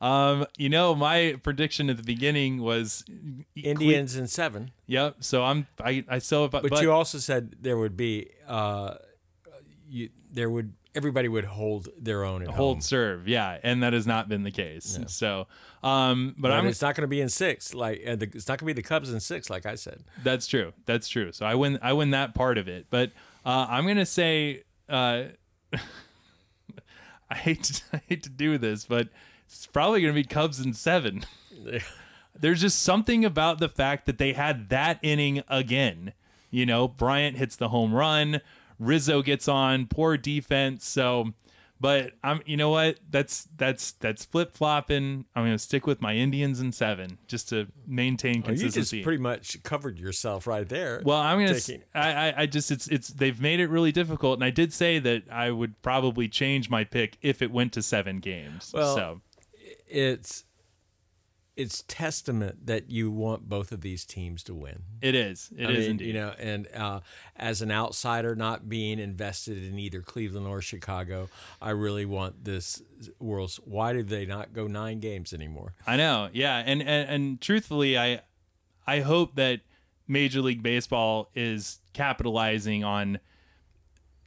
Um, 0.01 0.47
you 0.57 0.69
know, 0.69 0.95
my 0.95 1.37
prediction 1.43 1.89
at 1.91 1.97
the 1.97 2.03
beginning 2.03 2.61
was 2.61 3.05
Indians 3.55 4.17
in 4.17 4.27
seven. 4.27 4.73
Yep. 4.87 5.17
So 5.21 5.45
I'm 5.45 5.67
I 5.81 6.05
I 6.09 6.19
still 6.19 6.49
but, 6.49 6.69
But, 6.69 6.83
you 6.83 6.93
also 6.93 7.19
said 7.19 7.57
there 7.61 7.77
would 7.77 7.97
be 7.97 8.31
uh, 8.47 8.97
you 9.89 10.11
there 10.33 10.51
would 10.51 10.75
everybody 10.95 11.29
would 11.29 11.45
hold 11.45 11.89
their 11.99 12.25
own 12.25 12.43
at 12.43 12.49
hold 12.49 12.77
home. 12.77 12.81
serve, 12.81 13.29
yeah, 13.29 13.59
and 13.63 13.83
that 13.83 13.93
has 13.93 14.07
not 14.07 14.29
been 14.29 14.43
the 14.43 14.51
case. 14.51 14.99
So, 15.07 15.47
um, 15.83 16.35
but 16.39 16.49
But 16.49 16.53
I'm 16.53 16.67
it's 16.67 16.83
not 16.83 16.95
going 16.95 17.03
to 17.03 17.09
be 17.09 17.21
in 17.21 17.29
six. 17.29 17.75
Like 17.75 18.03
uh, 18.07 18.17
the, 18.17 18.27
it's 18.35 18.49
not 18.49 18.59
going 18.59 18.69
to 18.69 18.75
be 18.75 18.81
the 18.81 18.87
Cubs 18.87 19.13
in 19.13 19.21
six, 19.21 19.51
like 19.51 19.67
I 19.67 19.75
said. 19.75 20.05
That's 20.23 20.47
true. 20.47 20.73
That's 20.87 21.09
true. 21.09 21.33
So 21.33 21.47
I 21.47 21.55
win. 21.55 21.79
I 21.83 21.93
win 21.93 22.11
that 22.11 22.35
part 22.35 22.59
of 22.59 22.69
it. 22.69 22.87
But 22.91 23.13
uh, 23.45 23.67
I'm 23.69 23.87
gonna 23.87 24.07
say 24.07 24.63
uh, 24.89 25.25
I 27.31 27.35
hate 27.35 27.65
to, 27.65 27.83
I 27.97 28.03
hate 28.09 28.23
to 28.25 28.31
do 28.31 28.59
this, 28.59 28.85
but 28.85 29.09
it's 29.47 29.67
probably 29.67 30.01
going 30.01 30.15
to 30.15 30.21
be 30.21 30.27
Cubs 30.27 30.61
in 30.61 30.73
seven. 30.73 31.25
There's 32.39 32.61
just 32.61 32.83
something 32.83 33.25
about 33.25 33.59
the 33.59 33.69
fact 33.69 34.07
that 34.07 34.19
they 34.19 34.33
had 34.33 34.69
that 34.71 34.99
inning 35.03 35.43
again. 35.49 36.13
You 36.51 36.67
know, 36.67 36.89
Bryant 36.89 37.37
hits 37.37 37.57
the 37.57 37.69
home 37.69 37.95
run, 37.95 38.41
Rizzo 38.79 39.23
gets 39.23 39.49
on, 39.49 39.87
poor 39.87 40.17
defense. 40.17 40.87
So, 40.87 41.33
but 41.81 42.13
I'm, 42.23 42.41
you 42.47 42.57
know 42.57 42.71
what? 42.71 42.99
That's 43.11 43.49
that's 43.57 43.93
that's 43.93 44.25
flip 44.25 44.53
flopping. 44.53 45.25
I'm 45.35 45.43
going 45.45 45.53
to 45.55 45.59
stick 45.59 45.87
with 45.87 46.01
my 46.01 46.15
Indians 46.15 46.61
in 46.61 46.73
seven 46.73 47.19
just 47.27 47.49
to 47.51 47.67
maintain 47.87 48.43
Well, 48.43 48.53
you 48.55 48.61
consistency. 48.61 48.99
just 48.99 49.05
pretty 49.05 49.23
much 49.23 49.63
covered 49.65 49.99
yourself 49.99 50.47
right 50.47 50.69
there. 50.69 51.03
Well, 51.05 51.19
I'm 51.19 51.39
gonna. 51.45 51.59
Taking- 51.61 51.83
I, 51.95 52.29
I 52.31 52.35
I 52.43 52.47
just 52.47 52.71
it's 52.71 52.87
it's 52.89 53.09
they've 53.09 53.41
made 53.41 53.61
it 53.61 53.69
really 53.69 53.93
difficult, 53.93 54.39
and 54.39 54.45
I 54.45 54.51
did 54.51 54.73
say 54.73 54.99
that 55.01 55.25
I 55.31 55.51
would 55.51 55.81
probably 55.83 56.29
change 56.29 56.71
my 56.71 56.85
pick 56.85 57.19
if 57.23 57.43
it 57.43 57.51
went 57.51 57.73
to 57.75 57.83
seven 57.83 58.19
games. 58.21 58.71
Well, 58.73 58.95
so 58.97 59.21
it's 59.89 60.45
it's 61.57 61.85
testament 61.87 62.67
that 62.67 62.91
you 62.91 63.11
want 63.11 63.49
both 63.49 63.71
of 63.71 63.81
these 63.81 64.05
teams 64.05 64.43
to 64.45 64.55
win. 64.55 64.83
it 65.01 65.15
is. 65.15 65.51
It 65.57 65.63
is 65.63 65.69
I 65.69 65.73
mean, 65.73 65.91
indeed. 65.91 66.07
You 66.09 66.13
know, 66.15 66.35
and 66.39 66.69
uh, 66.75 67.01
as 67.37 67.63
an 67.63 67.71
outsider, 67.71 68.35
not 68.35 68.69
being 68.69 68.99
invested 68.99 69.63
in 69.63 69.79
either 69.79 70.01
Cleveland 70.01 70.47
or 70.47 70.61
Chicago, 70.61 71.29
I 71.63 71.71
really 71.71 72.07
want 72.07 72.45
this 72.45 72.83
world's. 73.21 73.57
Why 73.57 73.93
did 73.93 74.09
they 74.09 74.27
not 74.27 74.53
go 74.53 74.67
nine 74.67 74.99
games 75.01 75.33
anymore? 75.33 75.75
I 75.87 75.97
know. 75.97 76.29
Yeah, 76.33 76.63
and, 76.65 76.83
and 76.83 77.09
and 77.09 77.41
truthfully, 77.41 77.97
I 77.97 78.23
I 78.87 79.01
hope 79.01 79.37
that 79.37 79.61
Major 80.09 80.41
League 80.43 80.63
Baseball 80.63 81.31
is 81.35 81.79
capitalizing 81.93 82.83
on 82.83 83.21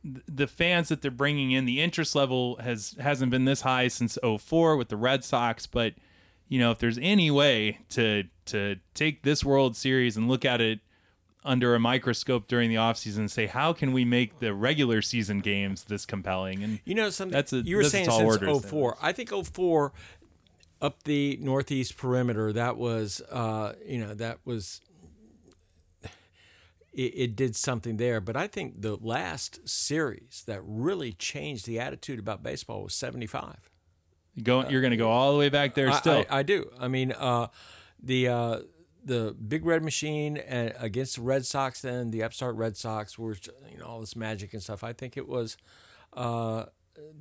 the 0.04 0.48
fans 0.48 0.90
that 0.90 1.02
they're 1.02 1.12
bringing 1.12 1.52
in. 1.52 1.66
The 1.66 1.82
interest 1.82 2.16
level 2.16 2.56
has 2.58 2.96
hasn't 3.00 3.32
been 3.32 3.46
this 3.46 3.62
high 3.62 3.90
since 3.90 4.18
04 4.24 4.78
with 4.78 4.90
the 4.90 4.98
Red 4.98 5.24
Sox, 5.24 5.68
but 5.68 5.94
you 6.48 6.60
know, 6.60 6.72
if 6.72 6.80
there's 6.80 7.00
any 7.02 7.32
way 7.32 7.80
to 7.90 8.24
to 8.46 8.78
take 8.94 9.24
this 9.24 9.44
World 9.44 9.76
Series 9.76 10.16
and 10.16 10.28
look 10.28 10.46
at 10.46 10.62
it 10.62 10.80
under 11.44 11.76
a 11.76 11.80
microscope 11.80 12.48
during 12.48 12.70
the 12.70 12.76
offseason 12.76 13.20
and 13.20 13.32
say 13.32 13.46
how 13.46 13.72
can 13.72 13.94
we 13.94 14.04
make 14.04 14.40
the 14.40 14.54
regular 14.54 15.02
season 15.02 15.40
games 15.40 15.86
this 15.86 16.06
compelling 16.06 16.62
and 16.62 16.80
You 16.84 16.94
know, 16.96 17.10
something 17.10 17.32
That's 17.34 17.54
a- 17.54 17.62
you 17.62 17.78
were 17.78 17.84
saying 17.86 18.10
since 18.10 18.22
order, 18.22 18.60
04. 18.60 18.98
I 19.02 19.14
think 19.14 19.30
04 19.32 19.94
up 20.82 21.04
the 21.04 21.38
northeast 21.42 21.98
perimeter. 21.98 22.54
That 22.54 22.78
was, 22.78 23.22
uh, 23.32 23.74
you 23.86 24.00
know, 24.00 24.14
that 24.14 24.40
was. 24.46 24.82
It, 26.94 27.14
it 27.16 27.36
did 27.36 27.56
something 27.56 27.98
there, 27.98 28.20
but 28.20 28.36
I 28.36 28.48
think 28.48 28.82
the 28.82 28.96
last 28.96 29.68
series 29.70 30.44
that 30.48 30.62
really 30.64 31.14
changed 31.14 31.68
the 31.68 31.80
attitude 31.80 32.18
about 32.18 32.42
baseball 32.42 32.84
was 32.84 32.96
'75. 32.96 33.70
Go 34.44 34.68
you're 34.70 34.82
going 34.82 34.92
to 34.92 34.98
go 34.98 35.10
all 35.10 35.34
the 35.34 35.40
way 35.40 35.50
back 35.50 35.74
there 35.74 35.90
I- 35.90 35.98
still 36.00 36.26
I, 36.30 36.40
I 36.40 36.44
do. 36.44 36.70
I 36.80 36.88
mean, 36.88 37.12
uh, 37.12 37.48
the 38.02 38.28
uh, 38.28 38.60
the 39.04 39.36
Big 39.48 39.66
Red 39.66 39.84
Machine 39.84 40.38
and 40.38 40.74
against 40.80 41.16
the 41.16 41.22
Red 41.22 41.46
Sox, 41.46 41.82
then 41.82 42.12
the 42.12 42.24
upstart 42.24 42.56
Red 42.56 42.76
Sox 42.78 43.18
were 43.18 43.36
you 43.72 43.78
know 43.80 43.86
all 43.86 44.00
this 44.00 44.16
magic 44.16 44.54
and 44.54 44.62
stuff. 44.62 44.84
I 44.84 44.94
think 44.94 45.18
it 45.18 45.28
was 45.28 45.58
uh, 46.14 46.66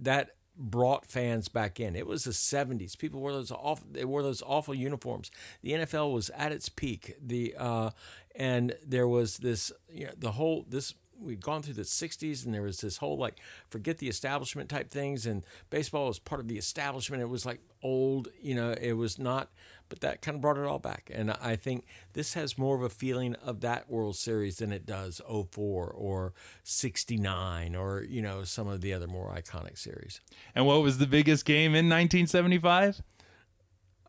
that 0.02 0.30
brought 0.58 1.06
fans 1.06 1.48
back 1.48 1.78
in. 1.78 1.94
It 1.96 2.06
was 2.06 2.24
the 2.24 2.30
'70s. 2.32 2.98
People 2.98 3.20
wore 3.20 3.32
those 3.32 3.52
awful. 3.52 3.86
They 3.90 4.04
wore 4.04 4.22
those 4.22 4.42
awful 4.42 4.74
uniforms. 4.74 5.30
The 5.62 5.72
NFL 5.72 6.12
was 6.12 6.30
at 6.30 6.52
its 6.52 6.68
peak. 6.68 7.14
The 7.24 7.54
uh, 7.58 7.90
and 8.34 8.74
there 8.84 9.08
was 9.08 9.38
this 9.38 9.72
you 9.88 10.06
know 10.06 10.12
the 10.16 10.32
whole 10.32 10.64
this 10.68 10.94
we'd 11.20 11.40
gone 11.40 11.62
through 11.62 11.74
the 11.74 11.82
60s 11.82 12.44
and 12.44 12.54
there 12.54 12.62
was 12.62 12.78
this 12.80 12.98
whole 12.98 13.16
like 13.16 13.36
forget 13.68 13.98
the 13.98 14.08
establishment 14.08 14.68
type 14.68 14.90
things 14.90 15.26
and 15.26 15.44
baseball 15.70 16.08
was 16.08 16.18
part 16.18 16.40
of 16.40 16.48
the 16.48 16.58
establishment. 16.58 17.22
It 17.22 17.28
was 17.28 17.46
like 17.46 17.60
old 17.82 18.28
you 18.40 18.54
know 18.54 18.74
it 18.80 18.94
was 18.94 19.18
not 19.18 19.50
but 19.88 20.00
that 20.00 20.20
kind 20.20 20.34
of 20.34 20.40
brought 20.40 20.58
it 20.58 20.64
all 20.64 20.80
back. 20.80 21.10
And 21.14 21.30
i 21.30 21.54
think 21.54 21.84
this 22.12 22.34
has 22.34 22.58
more 22.58 22.74
of 22.76 22.82
a 22.82 22.88
feeling 22.88 23.34
of 23.36 23.60
that 23.60 23.88
world 23.88 24.16
series 24.16 24.56
than 24.56 24.72
it 24.72 24.84
does 24.84 25.20
04 25.28 25.90
or 25.90 26.32
69 26.64 27.76
or 27.76 28.04
you 28.08 28.22
know 28.22 28.44
some 28.44 28.68
of 28.68 28.80
the 28.80 28.92
other 28.92 29.06
more 29.06 29.32
iconic 29.34 29.78
series. 29.78 30.20
And 30.54 30.66
what 30.66 30.82
was 30.82 30.98
the 30.98 31.06
biggest 31.06 31.44
game 31.44 31.70
in 31.70 31.88
1975 31.88 33.02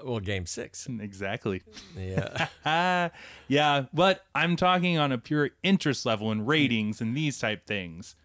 well 0.03 0.19
game 0.19 0.45
six 0.45 0.87
exactly 0.99 1.61
yeah 1.97 2.47
Ah, 2.65 3.11
yeah, 3.47 3.85
but 3.93 4.25
I'm 4.35 4.55
talking 4.55 4.97
on 4.97 5.11
a 5.11 5.17
pure 5.17 5.51
interest 5.63 6.05
level 6.05 6.31
and 6.31 6.47
ratings 6.47 6.99
and 7.01 7.15
these 7.15 7.39
type 7.39 7.65
things. 7.65 8.15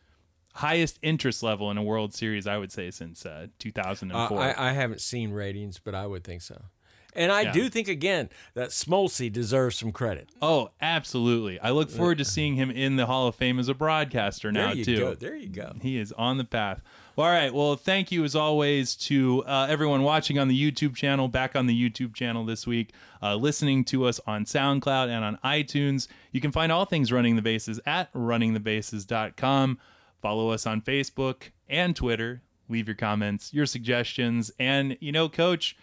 Highest 0.57 0.99
interest 1.01 1.43
level 1.43 1.71
in 1.71 1.79
a 1.79 1.83
World 1.83 2.13
Series, 2.13 2.47
I 2.47 2.59
would 2.59 2.71
say, 2.71 2.91
since 2.91 3.25
uh, 3.25 3.47
2004. 3.59 4.39
Uh, 4.39 4.43
I, 4.53 4.69
I 4.69 4.73
haven't 4.73 5.01
seen 5.01 5.33
ratings 5.33 5.79
but 5.83 5.95
i 5.95 6.07
would 6.07 6.25
think 6.25 6.43
so 6.43 6.61
and 7.15 7.31
i 7.33 7.43
Yeah. 7.43 7.53
do 7.53 7.69
think 7.71 7.89
again 7.89 8.29
that 8.55 8.71
smolsey 8.71 9.31
deserves 9.33 9.79
some 9.79 9.93
credit 9.93 10.29
oh, 10.43 10.71
absolutely. 10.81 11.59
I 11.61 11.71
look 11.71 11.89
forward 11.91 12.19
to 12.19 12.25
seeing 12.25 12.57
him 12.57 12.71
in 12.71 12.97
the 12.97 13.07
Hall 13.07 13.27
of 13.29 13.35
Fame 13.35 13.59
as 13.59 13.69
a 13.69 13.75
broadcaster 13.75 14.51
now, 14.53 14.69
there 14.69 14.75
you 14.77 14.85
too. 14.85 14.99
go 14.99 15.15
there 15.15 15.37
you 15.37 15.49
go 15.49 15.73
He 15.81 15.99
is 15.99 16.13
on 16.13 16.37
the 16.39 16.45
path. 16.45 16.83
Well, 17.15 17.27
all 17.27 17.33
right. 17.33 17.53
Well, 17.53 17.77
thank 17.77 18.11
you 18.11 18.25
as 18.25 18.35
always 18.35 18.97
to 18.97 19.45
uh, 19.47 19.67
everyone 19.69 20.03
watching 20.03 20.39
on 20.39 20.49
the 20.49 20.73
YouTube 20.73 20.95
channel, 20.95 21.29
back 21.29 21.55
on 21.55 21.67
the 21.67 21.91
YouTube 21.91 22.15
channel 22.15 22.47
this 22.47 22.67
week, 22.67 22.93
uh, 23.23 23.37
listening 23.37 23.85
to 23.85 24.07
us 24.07 24.19
on 24.27 24.47
SoundCloud 24.47 25.09
and 25.09 25.23
on 25.23 25.39
iTunes. 25.45 26.09
You 26.31 26.41
can 26.41 26.53
find 26.53 26.73
all 26.73 26.87
things 26.87 27.13
Running 27.13 27.37
the 27.37 27.43
Bases 27.43 27.79
at 27.85 28.11
runningthebases.com. 28.15 29.79
Follow 30.23 30.51
us 30.51 30.67
on 30.67 30.81
Facebook 30.81 31.51
and 31.69 31.95
Twitter. 31.95 32.41
Leave 32.71 32.89
your 32.89 32.95
comments, 32.95 33.53
your 33.53 33.67
suggestions. 33.67 34.51
And, 34.59 34.97
you 34.99 35.13
know, 35.13 35.29
Coach, 35.29 35.77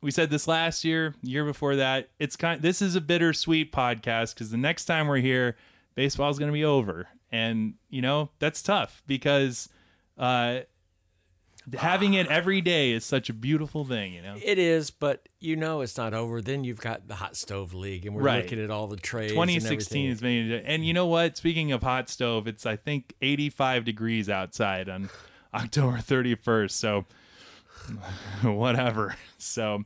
we 0.00 0.12
said 0.12 0.30
this 0.30 0.46
last 0.46 0.84
year, 0.84 1.16
year 1.22 1.44
before 1.44 1.74
that. 1.74 2.10
It's 2.20 2.36
kind. 2.36 2.62
This 2.62 2.80
is 2.80 2.94
a 2.94 3.00
bittersweet 3.00 3.72
podcast 3.72 4.34
because 4.34 4.52
the 4.52 4.56
next 4.56 4.84
time 4.84 5.08
we're 5.08 5.16
here, 5.16 5.56
baseball's 5.96 6.38
going 6.38 6.50
to 6.50 6.52
be 6.52 6.64
over, 6.64 7.08
and 7.32 7.74
you 7.88 8.02
know 8.02 8.30
that's 8.38 8.62
tough 8.62 9.02
because 9.08 9.68
uh, 10.18 10.60
having 11.76 12.14
it 12.14 12.26
every 12.28 12.60
day 12.60 12.92
is 12.92 13.04
such 13.04 13.28
a 13.28 13.32
beautiful 13.32 13.84
thing. 13.84 14.12
You 14.12 14.22
know, 14.22 14.36
It 14.42 14.58
is, 14.58 14.90
but 14.90 15.28
you 15.40 15.56
know 15.56 15.80
it's 15.80 15.96
not 15.96 16.14
over. 16.14 16.40
Then 16.40 16.64
you've 16.64 16.80
got 16.80 17.08
the 17.08 17.16
hot 17.16 17.36
stove 17.36 17.74
league, 17.74 18.06
and 18.06 18.14
we're 18.14 18.22
Right. 18.22 18.42
looking 18.44 18.62
at 18.62 18.70
all 18.70 18.86
the 18.86 18.96
trades. 18.96 19.32
2016 19.32 20.04
and 20.04 20.12
is 20.12 20.22
made, 20.22 20.52
and 20.64 20.84
you 20.86 20.92
know 20.94 21.06
what? 21.06 21.36
Speaking 21.36 21.72
of 21.72 21.82
hot 21.82 22.08
stove, 22.08 22.46
it's 22.46 22.64
I 22.66 22.76
think 22.76 23.14
85 23.20 23.84
degrees 23.84 24.28
outside 24.30 24.88
on 24.88 25.10
October 25.54 25.98
31st. 25.98 26.70
So 26.70 27.04
whatever. 28.42 29.16
So 29.38 29.82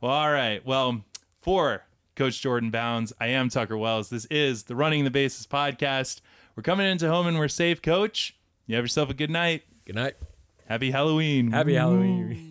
well, 0.00 0.12
all 0.12 0.30
right. 0.32 0.64
Well, 0.64 1.04
for 1.40 1.84
Coach 2.16 2.40
Jordan 2.40 2.70
Bounds, 2.70 3.12
I 3.20 3.28
am 3.28 3.48
Tucker 3.48 3.76
Wells. 3.78 4.10
This 4.10 4.24
is 4.26 4.64
the 4.64 4.74
Running 4.74 5.04
the 5.04 5.10
Bases 5.10 5.46
podcast. 5.46 6.20
We're 6.56 6.62
coming 6.62 6.86
into 6.86 7.08
home 7.08 7.26
and 7.26 7.38
we're 7.38 7.48
safe, 7.48 7.80
Coach. 7.80 8.34
You 8.66 8.76
have 8.76 8.84
yourself 8.84 9.10
a 9.10 9.14
good 9.14 9.30
night. 9.30 9.62
Good 9.90 9.96
night. 9.96 10.14
Happy 10.66 10.92
Halloween. 10.92 11.50
Happy 11.50 11.74
Halloween. 11.74 12.49